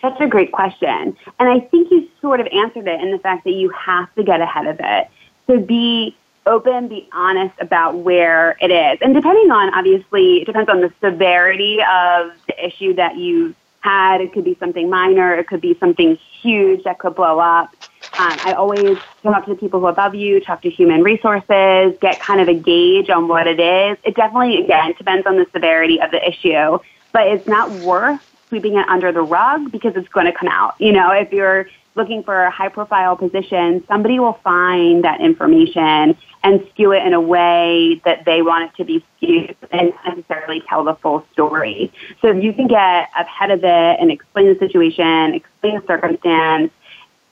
[0.00, 1.16] Such a great question.
[1.38, 4.22] And I think you sort of answered it in the fact that you have to
[4.22, 5.08] get ahead of it.
[5.46, 8.98] So be open, be honest about where it is.
[9.02, 14.20] And depending on, obviously, it depends on the severity of the issue that you had.
[14.20, 17.74] It could be something minor, it could be something huge that could blow up.
[18.18, 21.98] Um, I always talk to the people who are above you, talk to human resources,
[22.00, 23.98] get kind of a gauge on what it is.
[24.04, 26.78] It definitely, again, depends on the severity of the issue,
[27.12, 30.74] but it's not worth sweeping it under the rug because it's going to come out.
[30.78, 36.16] You know, if you're looking for a high profile position, somebody will find that information
[36.42, 40.62] and skew it in a way that they want it to be skewed and necessarily
[40.68, 41.92] tell the full story.
[42.20, 46.70] So if you can get ahead of it and explain the situation, explain the circumstance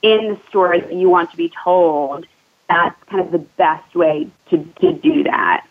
[0.01, 2.25] in the story that you want to be told,
[2.67, 5.65] that's kind of the best way to, to do that.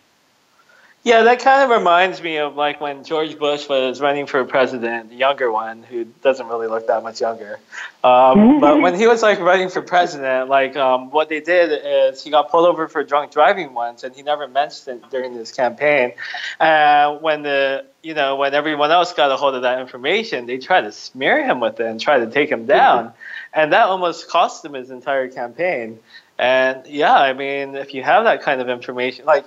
[1.05, 5.11] Yeah, that kind of reminds me of like when George Bush was running for president,
[5.11, 7.59] the younger one, who doesn't really look that much younger.
[8.03, 12.23] Um, but when he was like running for president, like um, what they did is
[12.23, 15.51] he got pulled over for drunk driving once, and he never mentioned it during his
[15.51, 16.13] campaign.
[16.59, 20.57] And when the you know when everyone else got a hold of that information, they
[20.57, 23.13] tried to smear him with it and try to take him down,
[23.53, 25.99] and that almost cost him his entire campaign.
[26.37, 29.45] And yeah, I mean, if you have that kind of information, like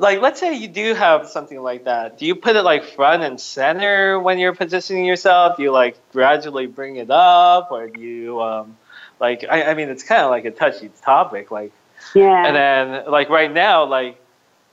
[0.00, 3.22] like let's say you do have something like that do you put it like front
[3.22, 5.56] and center when you're positioning yourself?
[5.56, 8.76] Do you like gradually bring it up or do you um
[9.20, 11.72] like i, I mean it's kind of like a touchy topic like
[12.14, 12.46] yeah.
[12.46, 14.20] and then like right now like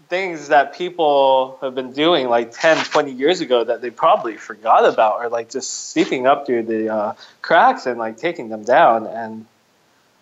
[0.07, 4.85] things that people have been doing like 10 20 years ago that they probably forgot
[4.85, 9.07] about are like just seeping up through the uh, cracks and like taking them down
[9.07, 9.47] and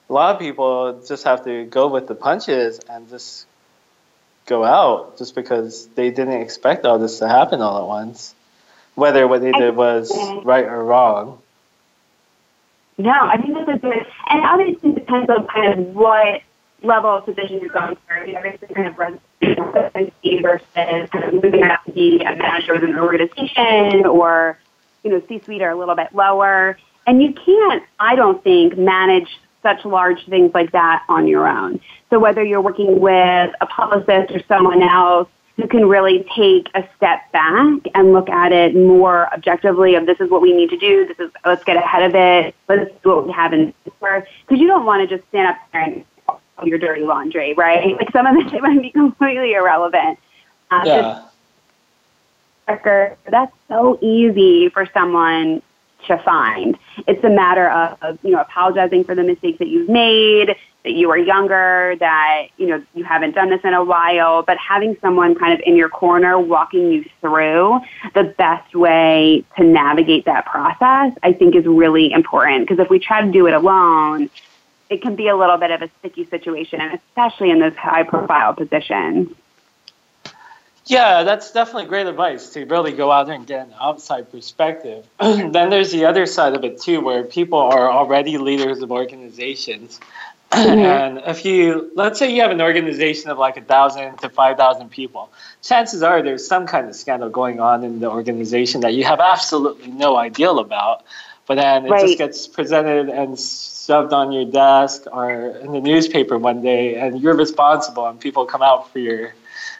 [0.09, 3.45] a lot of people just have to go with the punches and just
[4.45, 8.35] go out just because they didn't expect all this to happen all at once,
[8.95, 10.11] whether what they did was
[10.43, 11.39] right or wrong.
[12.97, 16.41] No, I think that's a good, and obviously it depends on kind of what
[16.83, 18.25] level of position you're going for.
[18.25, 19.19] You obviously kind of run
[20.41, 24.57] versus kind of moving up to be a manager within an organization or
[25.03, 26.77] you know, C-suite are a little bit lower.
[27.05, 31.79] And you can't, I don't think, manage such large things like that on your own.
[32.09, 36.87] So whether you're working with a publicist or someone else who can really take a
[36.95, 40.77] step back and look at it more objectively of this is what we need to
[40.77, 44.27] do, this is let's get ahead of it, let's do what we have in store.
[44.45, 46.05] Because you don't want to just stand up there and
[46.61, 47.95] do your dirty laundry, right?
[47.97, 50.19] Like some of this might be completely irrelevant.
[50.71, 51.23] Uh, yeah.
[52.67, 55.61] That's so easy for someone
[56.07, 56.77] to find.
[57.07, 61.09] It's a matter of, you know, apologizing for the mistakes that you've made, that you
[61.11, 65.35] are younger, that, you know, you haven't done this in a while, but having someone
[65.35, 67.79] kind of in your corner walking you through
[68.13, 72.67] the best way to navigate that process, I think is really important.
[72.67, 74.29] Because if we try to do it alone,
[74.89, 78.53] it can be a little bit of a sticky situation, especially in those high profile
[78.53, 79.29] positions.
[80.85, 85.05] Yeah, that's definitely great advice to really go out there and get an outside perspective.
[85.19, 89.99] then there's the other side of it too, where people are already leaders of organizations.
[90.53, 90.85] Mm-hmm.
[90.85, 94.55] and if you, let's say you have an organization of like a thousand to five
[94.55, 95.31] thousand people,
[95.63, 99.19] chances are there's some kind of scandal going on in the organization that you have
[99.19, 101.05] absolutely no idea about.
[101.47, 102.01] But then it right.
[102.01, 107.19] just gets presented and shoved on your desk or in the newspaper one day, and
[107.19, 109.33] you're responsible, and people come out for your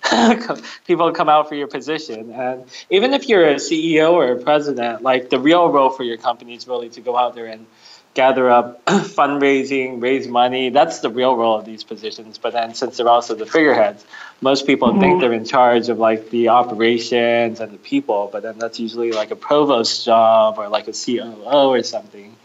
[0.88, 2.32] people come out for your position.
[2.32, 6.18] And even if you're a CEO or a president, like the real role for your
[6.18, 7.66] company is really to go out there and
[8.14, 10.70] gather up fundraising, raise money.
[10.70, 12.38] That's the real role of these positions.
[12.38, 14.06] But then since they're also the figureheads,
[14.42, 15.00] most people mm-hmm.
[15.00, 19.12] think they're in charge of like the operations and the people, but then that's usually
[19.12, 22.36] like a provost job or like a COO or something.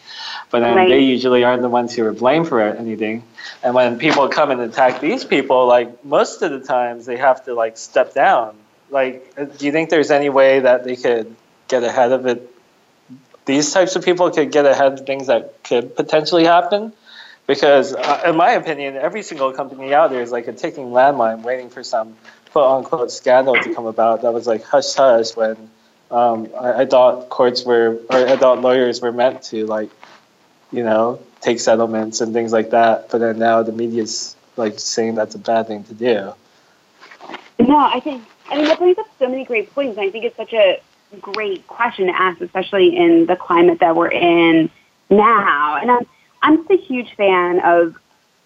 [0.50, 0.88] But then right.
[0.88, 3.22] they usually aren't the ones who are blamed for anything.
[3.62, 7.44] And when people come and attack these people, like most of the times they have
[7.44, 8.56] to like step down.
[8.90, 11.34] Like, do you think there's any way that they could
[11.68, 12.50] get ahead of it?
[13.44, 16.92] These types of people could get ahead of things that could potentially happen.
[17.46, 21.42] Because, uh, in my opinion, every single company out there is like a ticking landmine
[21.42, 22.14] waiting for some
[22.52, 25.70] quote unquote scandal to come about that was like hush hush when
[26.10, 29.90] um, I, I, thought courts were, or I thought lawyers were meant to like
[30.70, 33.10] you know, take settlements and things like that.
[33.10, 36.32] But then now the media's like saying that's a bad thing to do.
[37.58, 39.96] No, I think I mean that brings up so many great points.
[39.96, 40.80] and I think it's such a
[41.20, 44.70] great question to ask, especially in the climate that we're in
[45.10, 45.76] now.
[45.76, 46.06] And I'm
[46.42, 47.96] I'm just a huge fan of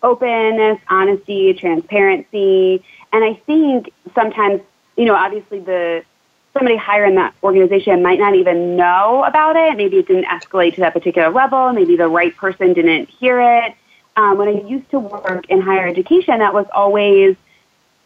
[0.02, 4.60] openness, honesty, transparency, and I think sometimes
[4.96, 6.04] you know obviously the
[6.53, 9.76] somebody higher in that organization might not even know about it.
[9.76, 11.72] Maybe it didn't escalate to that particular level.
[11.72, 13.74] Maybe the right person didn't hear it.
[14.16, 17.36] Um, when I used to work in higher education, that was always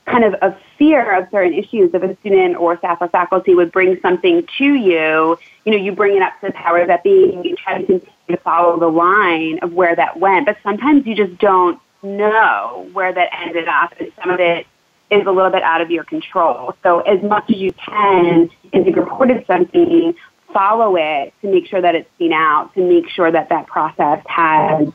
[0.07, 1.93] kind of a fear of certain issues.
[1.93, 5.91] If a student or staff or faculty would bring something to you, you know, you
[5.93, 8.79] bring it up to the power that be, and you try to continue to follow
[8.79, 10.47] the line of where that went.
[10.47, 14.67] But sometimes you just don't know where that ended up, and some of it
[15.11, 16.75] is a little bit out of your control.
[16.83, 20.15] So as much as you can, if you've reported something,
[20.53, 24.23] follow it to make sure that it's seen out, to make sure that that process
[24.27, 24.89] has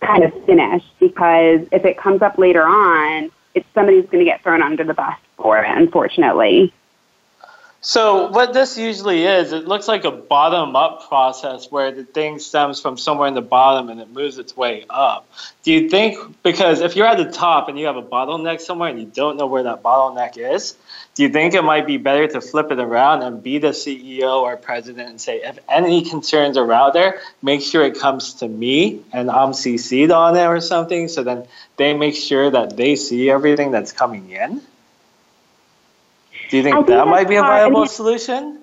[0.00, 0.86] kind of finished.
[1.00, 4.94] Because if it comes up later on, it's somebody's going to get thrown under the
[4.94, 6.72] bus for it, unfortunately.
[7.84, 12.80] So what this usually is, it looks like a bottom-up process where the thing stems
[12.80, 15.28] from somewhere in the bottom and it moves its way up.
[15.64, 18.88] Do you think because if you're at the top and you have a bottleneck somewhere
[18.88, 20.76] and you don't know where that bottleneck is,
[21.16, 24.42] do you think it might be better to flip it around and be the CEO
[24.42, 28.46] or president and say, if any concerns are out there, make sure it comes to
[28.46, 32.94] me and I'm CC'd on it or something, so then they make sure that they
[32.94, 34.62] see everything that's coming in?
[36.52, 38.60] Do you think, think that might be a viable mean, solution?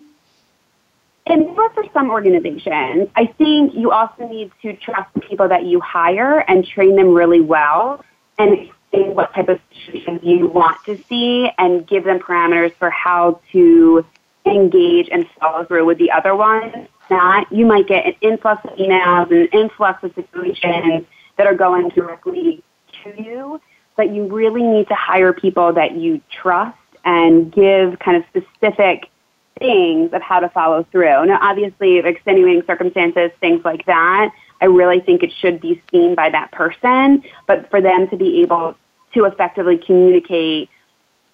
[1.25, 5.79] And for some organizations, I think you also need to trust the people that you
[5.79, 8.05] hire and train them really well
[8.37, 12.91] and explain what type of situations you want to see and give them parameters for
[12.91, 14.05] how to
[14.45, 16.87] engage and follow through with the other ones.
[17.09, 21.55] Not, you might get an influx of emails and an influx of situations that are
[21.55, 22.61] going directly
[23.03, 23.59] to you,
[23.97, 26.77] but you really need to hire people that you trust
[27.10, 29.10] and give kind of specific
[29.57, 31.26] things of how to follow through.
[31.26, 34.32] Now, obviously, extenuating circumstances, things like that,
[34.62, 38.41] I really think it should be seen by that person, but for them to be
[38.43, 38.76] able
[39.16, 40.70] to effectively communicate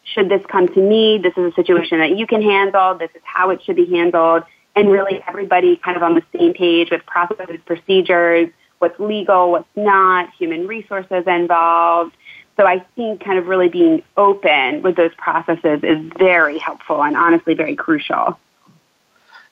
[0.03, 3.21] should this come to me, this is a situation that you can handle, this is
[3.25, 4.43] how it should be handled,
[4.75, 8.49] and really everybody kind of on the same page with processes, procedures,
[8.79, 12.15] what's legal, what's not, human resources involved,
[12.57, 17.15] so I think kind of really being open with those processes is very helpful and
[17.15, 18.39] honestly very crucial.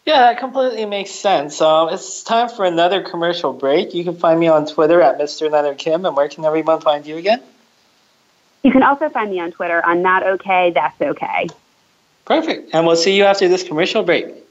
[0.05, 1.61] Yeah, that completely makes sense.
[1.61, 3.93] Um, it's time for another commercial break.
[3.93, 5.49] You can find me on Twitter at Mr.
[5.49, 7.41] Leonard Kim, and where can everyone find you again?
[8.63, 11.47] You can also find me on Twitter on Not Okay, That's Okay.
[12.25, 12.73] Perfect.
[12.73, 14.42] And we'll see you after this commercial break.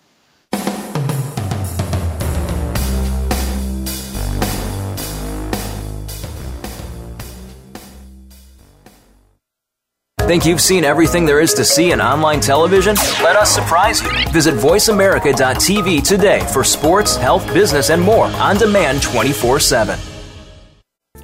[10.27, 12.95] Think you've seen everything there is to see in online television?
[13.25, 14.09] Let us surprise you.
[14.31, 19.99] Visit VoiceAmerica.tv today for sports, health, business, and more on demand 24 7.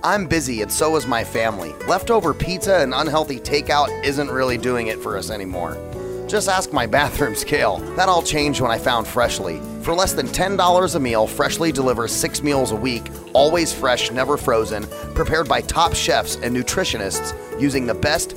[0.03, 1.75] I'm busy and so is my family.
[1.87, 5.79] Leftover pizza and unhealthy takeout isn't really doing it for us anymore.
[6.27, 7.79] Just ask my bathroom scale.
[7.95, 9.61] That all changed when I found Freshly.
[9.83, 14.37] For less than $10 a meal, Freshly delivers six meals a week, always fresh, never
[14.37, 18.37] frozen, prepared by top chefs and nutritionists using the best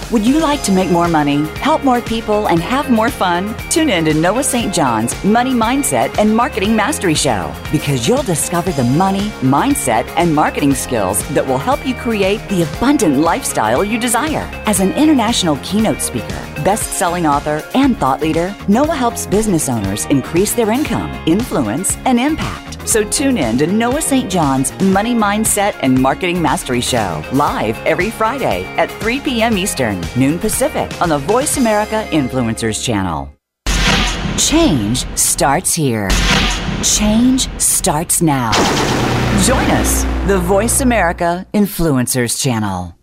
[0.11, 3.55] Would you like to make more money, help more people, and have more fun?
[3.69, 4.73] Tune in to Noah St.
[4.73, 10.75] John's Money Mindset and Marketing Mastery Show because you'll discover the money, mindset, and marketing
[10.75, 14.49] skills that will help you create the abundant lifestyle you desire.
[14.65, 20.07] As an international keynote speaker, best selling author, and thought leader, Noah helps business owners
[20.07, 22.71] increase their income, influence, and impact.
[22.85, 24.29] So tune in to Noah St.
[24.29, 29.57] John's Money Mindset and Marketing Mastery Show live every Friday at 3 p.m.
[29.57, 33.33] Eastern, noon Pacific on the Voice America Influencers channel.
[34.37, 36.09] Change starts here.
[36.83, 38.51] Change starts now.
[39.43, 42.95] Join us, the Voice America Influencers channel.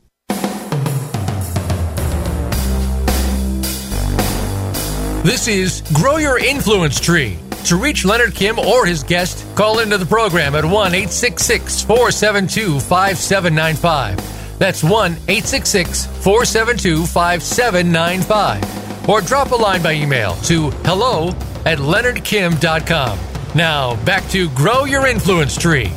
[5.25, 7.39] This is Grow Your Influence Tree.
[7.65, 12.81] To reach Leonard Kim or his guest, call into the program at 1 866 472
[12.81, 14.38] 5795.
[14.59, 19.09] That's 1 866 472 5795.
[19.09, 21.29] Or drop a line by email to hello
[21.65, 23.19] at leonardkim.com.
[23.55, 25.91] Now, back to Grow Your Influence Tree.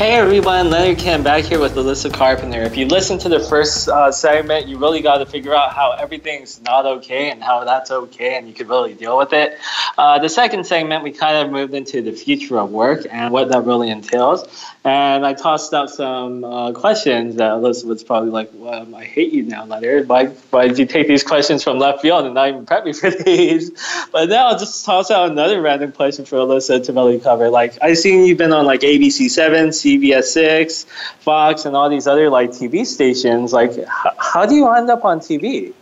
[0.00, 2.62] Hey everyone, Leonard Kim back here with Alyssa Carpenter.
[2.62, 5.92] If you listen to the first uh, segment, you really got to figure out how
[5.92, 9.58] everything's not okay and how that's okay, and you can really deal with it.
[9.98, 13.50] Uh, the second segment, we kind of moved into the future of work and what
[13.50, 14.42] that really entails.
[14.82, 19.42] And I tossed out some uh, questions that was probably like, well, I hate you
[19.42, 20.08] now, Leonard.
[20.08, 22.94] Why, why did you take these questions from left field and not even prep me
[22.94, 23.72] for these?
[24.10, 27.50] But now I'll just toss out another random question for Alyssa to really cover.
[27.50, 30.84] Like, I've seen you've been on like ABC 7, CBS 6,
[31.18, 33.52] Fox, and all these other like TV stations.
[33.52, 33.84] Like, h-
[34.16, 35.74] how do you end up on TV?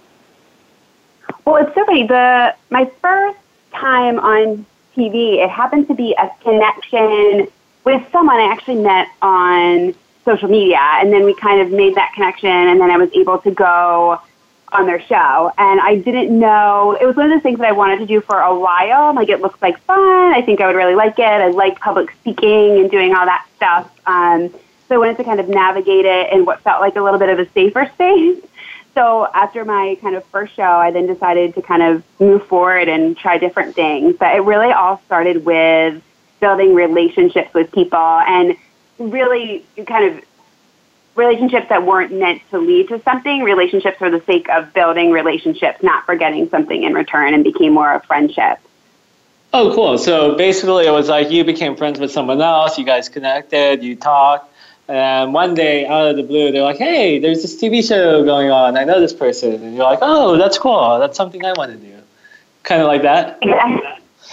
[1.44, 2.04] Well, it's so funny.
[2.04, 3.38] The my first
[3.72, 7.46] time on TV, it happened to be a connection
[7.84, 12.12] with someone I actually met on social media, and then we kind of made that
[12.14, 14.20] connection, and then I was able to go
[14.72, 15.52] on their show.
[15.56, 18.20] And I didn't know it was one of those things that I wanted to do
[18.20, 19.14] for a while.
[19.14, 19.98] Like it looks like fun.
[20.34, 21.22] I think I would really like it.
[21.22, 23.90] I like public speaking and doing all that stuff.
[24.06, 24.50] Um,
[24.88, 27.28] so I wanted to kind of navigate it in what felt like a little bit
[27.28, 28.42] of a safer space.
[28.94, 32.88] So after my kind of first show, I then decided to kind of move forward
[32.88, 34.16] and try different things.
[34.18, 36.02] But it really all started with
[36.40, 38.56] building relationships with people and
[38.98, 40.24] really kind of
[41.14, 45.82] relationships that weren't meant to lead to something, relationships for the sake of building relationships,
[45.82, 48.58] not for getting something in return, and became more of friendship.
[49.52, 49.98] Oh, cool.
[49.98, 53.96] So basically, it was like you became friends with someone else, you guys connected, you
[53.96, 54.52] talked,
[54.88, 58.50] and one day out of the blue, they're like, hey, there's this TV show going
[58.50, 58.76] on.
[58.76, 59.54] I know this person.
[59.54, 60.98] And you're like, oh, that's cool.
[60.98, 61.94] That's something I want to do.
[62.62, 63.38] Kind of like that?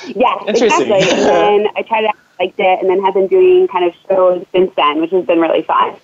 [0.04, 0.92] Interesting.
[0.92, 0.94] exactly.
[0.94, 1.20] and
[1.66, 4.46] then I tried it out, liked it, and then have been doing kind of shows
[4.52, 5.96] since then, which has been really fun.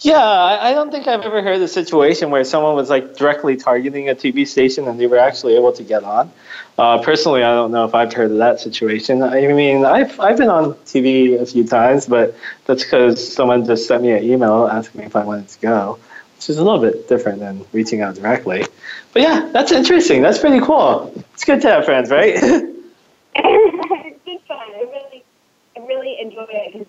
[0.00, 3.56] Yeah, I I don't think I've ever heard a situation where someone was like directly
[3.56, 6.32] targeting a TV station and they were actually able to get on.
[6.78, 9.22] Uh, personally, I don't know if I've heard of that situation.
[9.22, 12.34] I mean, I've I've been on TV a few times, but
[12.64, 15.98] that's because someone just sent me an email asking me if I wanted to go,
[16.36, 18.64] which is a little bit different than reaching out directly.
[19.12, 20.22] But yeah, that's interesting.
[20.22, 21.12] That's pretty cool.
[21.34, 22.36] It's good to have friends, right?
[23.34, 24.58] it's been fun.
[24.58, 25.24] I really,
[25.76, 26.86] I really enjoy it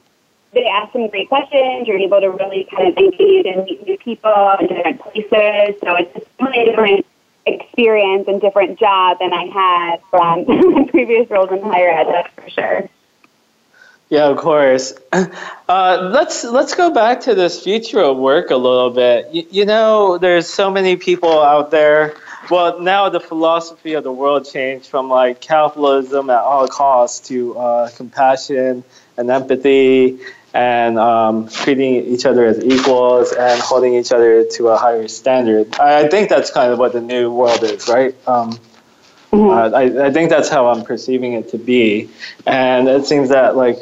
[0.53, 1.87] they ask some great questions.
[1.87, 5.79] You're able to really kind of engage and meet new people in different places.
[5.81, 7.05] So it's a totally different
[7.45, 12.33] experience and different job than I had from my previous roles in higher ed, that's
[12.33, 12.89] for sure.
[14.09, 14.93] Yeah, of course.
[15.69, 19.25] Uh, let's let's go back to this future of work a little bit.
[19.31, 22.13] You, you know, there's so many people out there.
[22.49, 27.57] Well, now the philosophy of the world changed from like capitalism at all costs to
[27.57, 28.83] uh, compassion
[29.17, 30.19] and empathy
[30.53, 35.73] and um, treating each other as equals and holding each other to a higher standard.
[35.79, 38.15] I, I think that's kind of what the new world is, right?
[38.27, 38.59] Um,
[39.31, 39.49] mm-hmm.
[39.49, 42.09] uh, I, I think that's how I'm perceiving it to be,
[42.45, 43.77] and it seems that like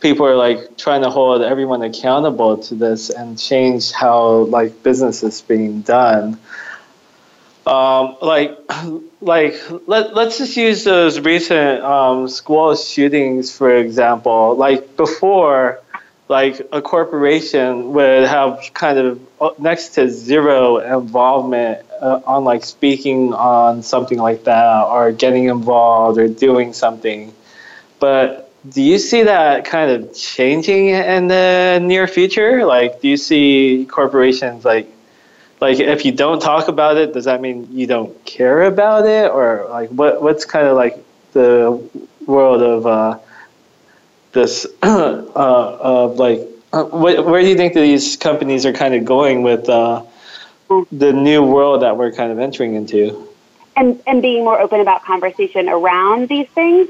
[0.00, 5.22] people are like trying to hold everyone accountable to this and change how like business
[5.22, 6.38] is being done.
[7.66, 8.58] Um, like,
[9.20, 9.54] like
[9.86, 14.56] let, let's just use those recent um, school shootings for example.
[14.56, 15.80] Like before,
[16.28, 22.64] like a corporation would have kind of uh, next to zero involvement uh, on like
[22.64, 27.32] speaking on something like that or getting involved or doing something.
[28.00, 32.64] But do you see that kind of changing in the near future?
[32.64, 34.88] Like, do you see corporations like,
[35.62, 39.30] like if you don't talk about it, does that mean you don't care about it,
[39.30, 40.20] or like what?
[40.20, 40.98] What's kind of like
[41.34, 41.80] the
[42.26, 43.18] world of uh,
[44.32, 46.40] this uh, of like
[46.72, 50.02] wh- where do you think that these companies are kind of going with uh,
[50.90, 53.28] the new world that we're kind of entering into?
[53.76, 56.88] And and being more open about conversation around these things.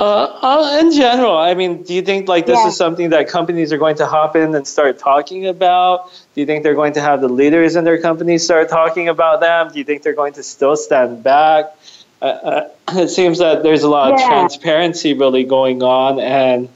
[0.00, 2.68] Uh, uh, in general, I mean, do you think like this yeah.
[2.68, 6.10] is something that companies are going to hop in and start talking about?
[6.34, 9.40] Do you think they're going to have the leaders in their companies start talking about
[9.40, 9.70] them?
[9.70, 11.76] Do you think they're going to still stand back?
[12.22, 14.24] Uh, uh, it seems that there's a lot yeah.
[14.24, 16.70] of transparency really going on, and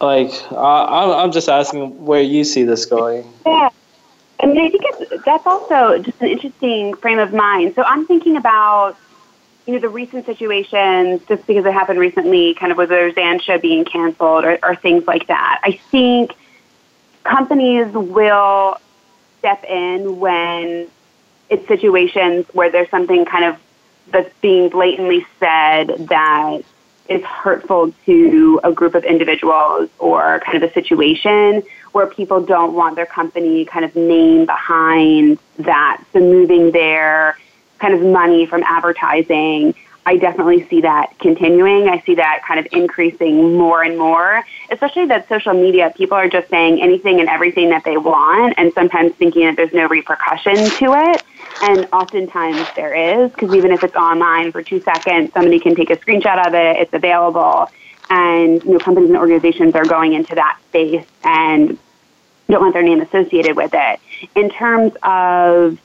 [0.00, 3.30] like I'm, I'm just asking where you see this going.
[3.44, 3.68] Yeah.
[4.40, 7.74] I mean, I think it's, that's also just an interesting frame of mind.
[7.74, 8.96] So I'm thinking about,
[9.66, 13.40] you know, the recent situations, just because it happened recently, kind of with the Roseanne
[13.60, 15.60] being canceled or, or things like that.
[15.62, 16.32] I think
[17.24, 18.78] companies will
[19.38, 20.88] step in when
[21.48, 23.56] it's situations where there's something kind of
[24.08, 26.60] that's being blatantly said that
[27.08, 31.62] is hurtful to a group of individuals or kind of a situation
[31.92, 36.02] where people don't want their company kind of name behind that.
[36.12, 37.38] So moving their
[37.78, 39.74] kind of money from advertising
[40.06, 41.88] I definitely see that continuing.
[41.88, 46.28] I see that kind of increasing more and more, especially that social media, people are
[46.28, 50.56] just saying anything and everything that they want and sometimes thinking that there's no repercussion
[50.56, 51.22] to it.
[51.62, 55.90] And oftentimes there is, because even if it's online for two seconds, somebody can take
[55.90, 57.70] a screenshot of it, it's available.
[58.10, 61.78] And you know, companies and organizations are going into that space and
[62.50, 64.00] don't want their name associated with it.
[64.34, 65.78] In terms of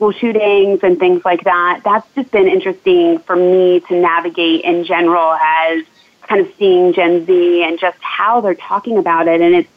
[0.00, 4.82] school shootings and things like that, that's just been interesting for me to navigate in
[4.82, 5.84] general as
[6.22, 9.42] kind of seeing Gen Z and just how they're talking about it.
[9.42, 9.68] And it's,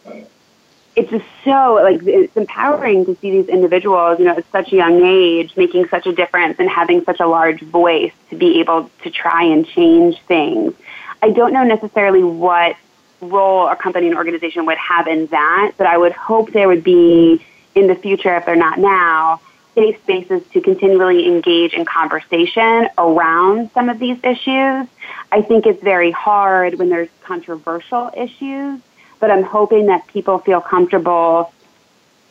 [0.96, 4.78] it's just so like it's empowering to see these individuals, you know, at such a
[4.78, 8.90] young age, making such a difference and having such a large voice to be able
[9.04, 10.74] to try and change things.
[11.22, 12.78] I don't know necessarily what
[13.20, 16.84] role a company and organization would have in that, but I would hope there would
[16.86, 17.44] be
[17.76, 19.42] in the future, if they're not now,
[19.76, 24.88] safe spaces to continually engage in conversation around some of these issues.
[25.32, 28.80] I think it's very hard when there's controversial issues,
[29.20, 31.54] but I'm hoping that people feel comfortable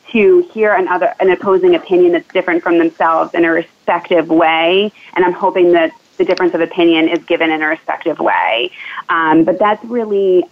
[0.09, 5.25] to hear another an opposing opinion that's different from themselves in a respective way, and
[5.25, 8.71] I'm hoping that the difference of opinion is given in a respective way.
[9.09, 10.45] Um, but that's really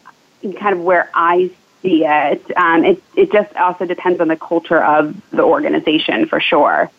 [0.58, 1.52] kind of where I
[1.82, 2.58] see it.
[2.58, 6.90] Um, it it just also depends on the culture of the organization for sure.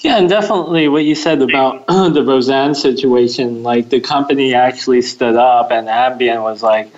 [0.00, 5.36] Yeah, and definitely what you said about the Roseanne situation, like the company actually stood
[5.36, 6.92] up and Ambien was like,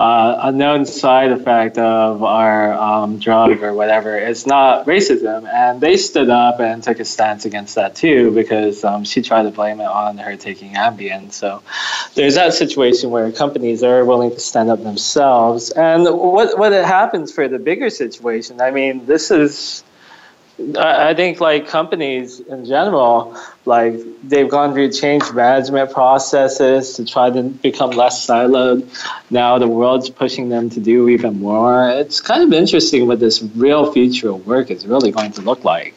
[0.00, 5.48] uh, a known side effect of our um, drug or whatever is not racism.
[5.52, 9.42] And they stood up and took a stance against that too because um, she tried
[9.44, 11.32] to blame it on her taking Ambien.
[11.32, 11.62] So
[12.14, 15.70] there's that situation where companies are willing to stand up themselves.
[15.70, 19.82] And what, what happens for the bigger situation, I mean, this is
[20.76, 23.94] I think like companies in general, like
[24.24, 28.88] they've gone through change management processes to try to become less siloed.
[29.30, 31.88] Now the world's pushing them to do even more.
[31.90, 35.62] It's kind of interesting what this real future of work is really going to look
[35.64, 35.94] like.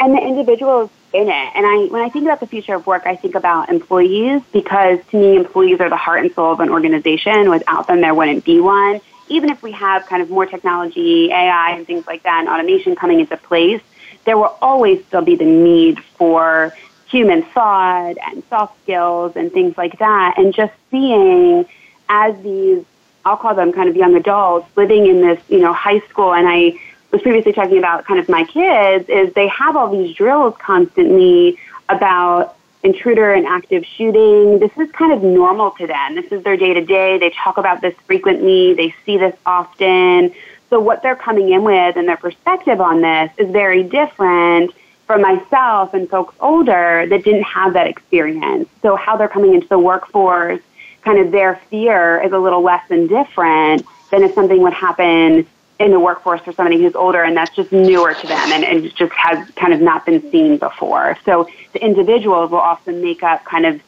[0.00, 1.52] and the individuals in it.
[1.54, 4.98] And I, when I think about the future of work, I think about employees because
[5.10, 7.50] to me, employees are the heart and soul of an organization.
[7.50, 9.00] Without them, there wouldn't be one.
[9.30, 12.94] Even if we have kind of more technology, AI, and things like that, and automation
[12.94, 13.80] coming into place,
[14.24, 16.74] there will always still be the need for
[17.06, 20.34] human thought and soft skills and things like that.
[20.36, 21.64] And just seeing
[22.08, 22.84] as these,
[23.24, 26.46] I'll call them kind of young adults living in this, you know, high school, and
[26.48, 26.78] I
[27.10, 31.58] was previously talking about kind of my kids, is they have all these drills constantly
[31.88, 34.58] about intruder and active shooting.
[34.58, 36.14] This is kind of normal to them.
[36.14, 37.18] This is their day to day.
[37.18, 38.74] They talk about this frequently.
[38.74, 40.34] They see this often.
[40.70, 44.72] So what they're coming in with and their perspective on this is very different
[45.06, 48.68] from myself and folks older that didn't have that experience.
[48.80, 50.60] So how they're coming into the workforce,
[51.02, 55.46] kind of their fear is a little less and different than if something would happen
[55.80, 58.94] in the workforce for somebody who's older and that's just newer to them and, and
[58.94, 61.16] just has kind of not been seen before.
[61.24, 63.80] So the individuals will often make up kind of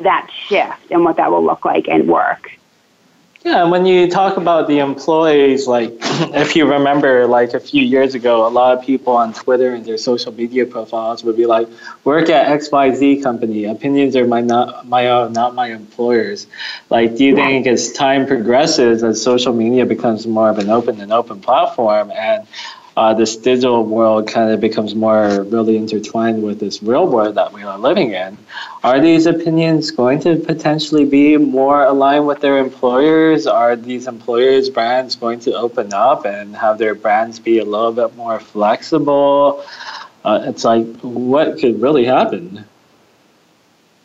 [0.00, 2.50] that shift and what that will look like in work.
[3.44, 8.14] Yeah, when you talk about the employees, like if you remember, like a few years
[8.14, 11.66] ago, a lot of people on Twitter and their social media profiles would be like,
[12.04, 13.64] "Work at XYZ company.
[13.64, 16.48] Opinions are my not my own, not my employers."
[16.90, 21.00] Like, do you think as time progresses, as social media becomes more of an open
[21.00, 22.46] and open platform, and
[23.00, 27.50] uh, this digital world kind of becomes more really intertwined with this real world that
[27.50, 28.36] we are living in.
[28.84, 33.46] Are these opinions going to potentially be more aligned with their employers?
[33.46, 37.92] Are these employers' brands going to open up and have their brands be a little
[37.92, 39.64] bit more flexible?
[40.22, 42.66] Uh, it's like, what could really happen?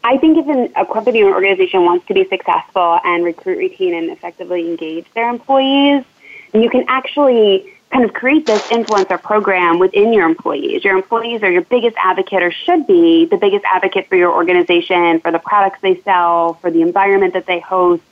[0.06, 3.94] I think if an, a company or organization wants to be successful and recruit, retain,
[3.94, 6.06] and effectively engage their employees,
[6.54, 10.84] you can actually kind of create this influencer program within your employees.
[10.84, 15.22] Your employees are your biggest advocate or should be the biggest advocate for your organization,
[15.22, 18.04] for the products they sell, for the environment that they host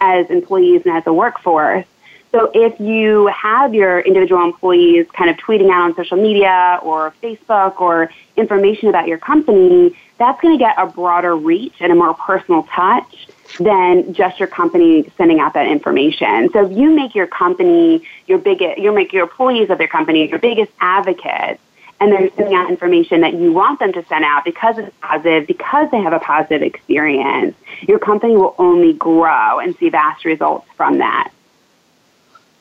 [0.00, 1.84] as employees and as a workforce.
[2.30, 7.12] So if you have your individual employees kind of tweeting out on social media or
[7.20, 11.96] Facebook or information about your company, that's going to get a broader reach and a
[11.96, 13.26] more personal touch
[13.58, 16.50] than just your company sending out that information.
[16.52, 20.28] So if you make your company your biggest, you make your employees of your company
[20.28, 21.60] your biggest advocates,
[22.00, 25.46] and they're sending out information that you want them to send out because it's positive,
[25.46, 30.66] because they have a positive experience, your company will only grow and see vast results
[30.76, 31.30] from that.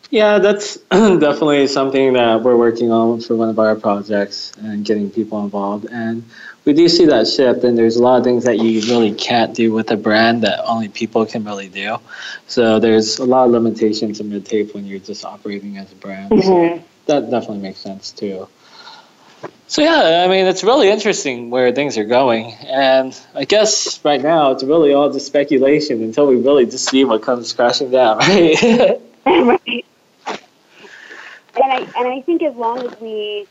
[0.09, 5.09] Yeah, that's definitely something that we're working on for one of our projects and getting
[5.09, 5.85] people involved.
[5.85, 6.23] And
[6.65, 9.53] we do see that shift, and there's a lot of things that you really can't
[9.53, 11.97] do with a brand that only people can really do.
[12.47, 15.95] So there's a lot of limitations and red tape when you're just operating as a
[15.95, 16.31] brand.
[16.31, 16.77] Mm-hmm.
[16.77, 18.47] So that definitely makes sense too.
[19.67, 24.21] So yeah, I mean it's really interesting where things are going, and I guess right
[24.21, 28.17] now it's really all just speculation until we really just see what comes crashing down,
[28.19, 29.01] right?
[29.25, 29.82] right.
[31.63, 33.47] And I and I think as long as we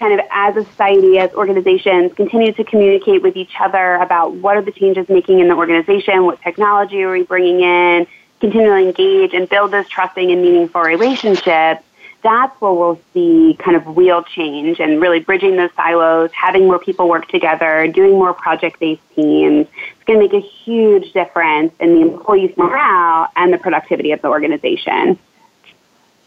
[0.00, 4.56] kind of as a society, as organizations, continue to communicate with each other about what
[4.56, 8.06] are the changes making in the organization, what technology are we bringing in,
[8.40, 11.84] continually engage and build those trusting and meaningful relationships,
[12.22, 16.78] that's where we'll see kind of real change and really bridging those silos, having more
[16.78, 19.66] people work together, doing more project-based teams.
[19.66, 24.22] It's going to make a huge difference in the employees' morale and the productivity of
[24.22, 25.18] the organization.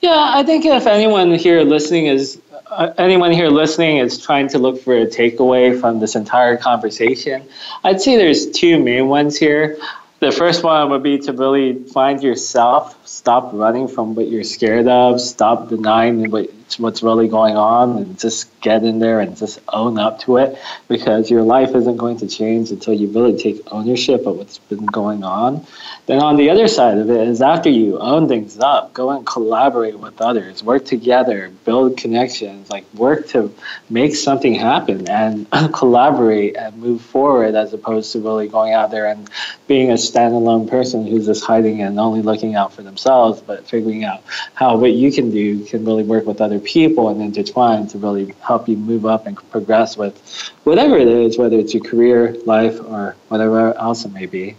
[0.02, 4.60] Yeah, I think if anyone here listening is uh, anyone here listening is trying to
[4.60, 7.44] look for a takeaway from this entire conversation,
[7.84, 9.78] I'd say there's two main ones here.
[10.20, 14.88] The first one would be to really find yourself, stop running from what you're scared
[14.88, 16.30] of, stop denying
[16.78, 20.58] what's really going on, and just get in there and just own up to it
[20.90, 24.86] because your life isn't going to change until you really take ownership of what's been
[24.86, 25.66] going on.
[26.06, 29.26] Then on the other side of it is after you own things up, go and
[29.26, 33.54] collaborate with others, work together, build connections, like work to
[33.90, 39.06] make something happen and collaborate and move forward as opposed to really going out there
[39.06, 39.30] and
[39.68, 44.04] being a standalone person who's just hiding and only looking out for themselves, but figuring
[44.04, 44.24] out
[44.54, 48.34] how what you can do can really work with other people and intertwine to really
[48.42, 50.18] help you move up and progress with
[50.64, 54.56] whatever it is, whether it's your career, life, or whatever else it may be.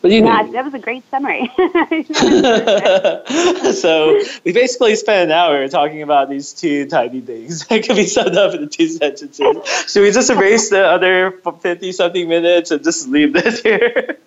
[0.00, 0.52] What do you yeah, think?
[0.52, 1.50] That was a great summary.
[3.74, 8.06] so we basically spent an hour talking about these two tiny things that could be
[8.06, 9.90] summed up in two sentences.
[9.90, 14.18] Should we just erase the other fifty something minutes and just leave this here?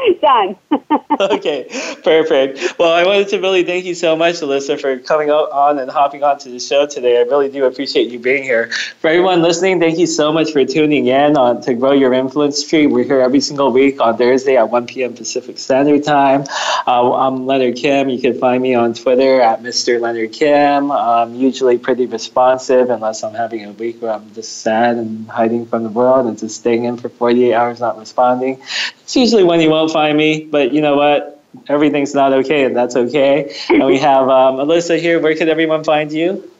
[0.20, 0.56] Done.
[1.20, 1.66] okay,
[2.02, 2.78] perfect.
[2.78, 6.22] Well, I wanted to really thank you so much, Alyssa, for coming on and hopping
[6.22, 7.18] on to the show today.
[7.18, 8.70] I really do appreciate you being here.
[9.00, 12.66] For everyone listening, thank you so much for tuning in on to Grow Your Influence
[12.66, 12.86] Tree.
[12.86, 15.14] We're here every single week on Thursday at 1 p.m.
[15.14, 16.44] Pacific Standard Time.
[16.86, 18.08] Uh, I'm Leonard Kim.
[18.08, 20.00] You can find me on Twitter at Mr.
[20.00, 20.90] Leonard Kim.
[20.90, 25.66] I'm usually pretty responsive unless I'm having a week where I'm just sad and hiding
[25.66, 28.60] from the world and just staying in for 48 hours not responding.
[29.02, 31.42] It's usually when you won't find me, but you know what?
[31.68, 33.54] Everything's not okay, and that's okay.
[33.68, 35.20] and we have um, Alyssa here.
[35.20, 36.50] Where can everyone find you?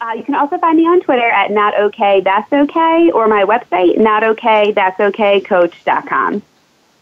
[0.00, 3.44] Uh, you can also find me on Twitter at not okay that's okay or my
[3.44, 6.42] website not okay that's okay coach.com.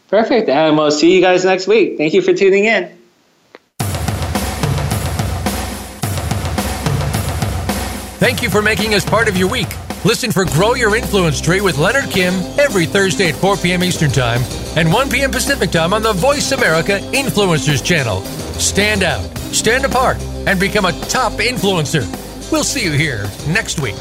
[0.07, 0.47] Perfect.
[0.47, 1.97] And we'll see you guys next week.
[1.97, 2.97] Thank you for tuning in.
[8.19, 9.67] Thank you for making us part of your week.
[10.05, 13.85] Listen for Grow Your Influence Tree with Leonard Kim every Thursday at 4 p.m.
[13.85, 14.41] Eastern Time
[14.75, 15.31] and 1 p.m.
[15.31, 18.19] Pacific Time on the Voice America Influencers channel.
[18.59, 19.23] Stand out,
[19.53, 22.03] stand apart, and become a top influencer.
[22.51, 23.95] We'll see you here next week.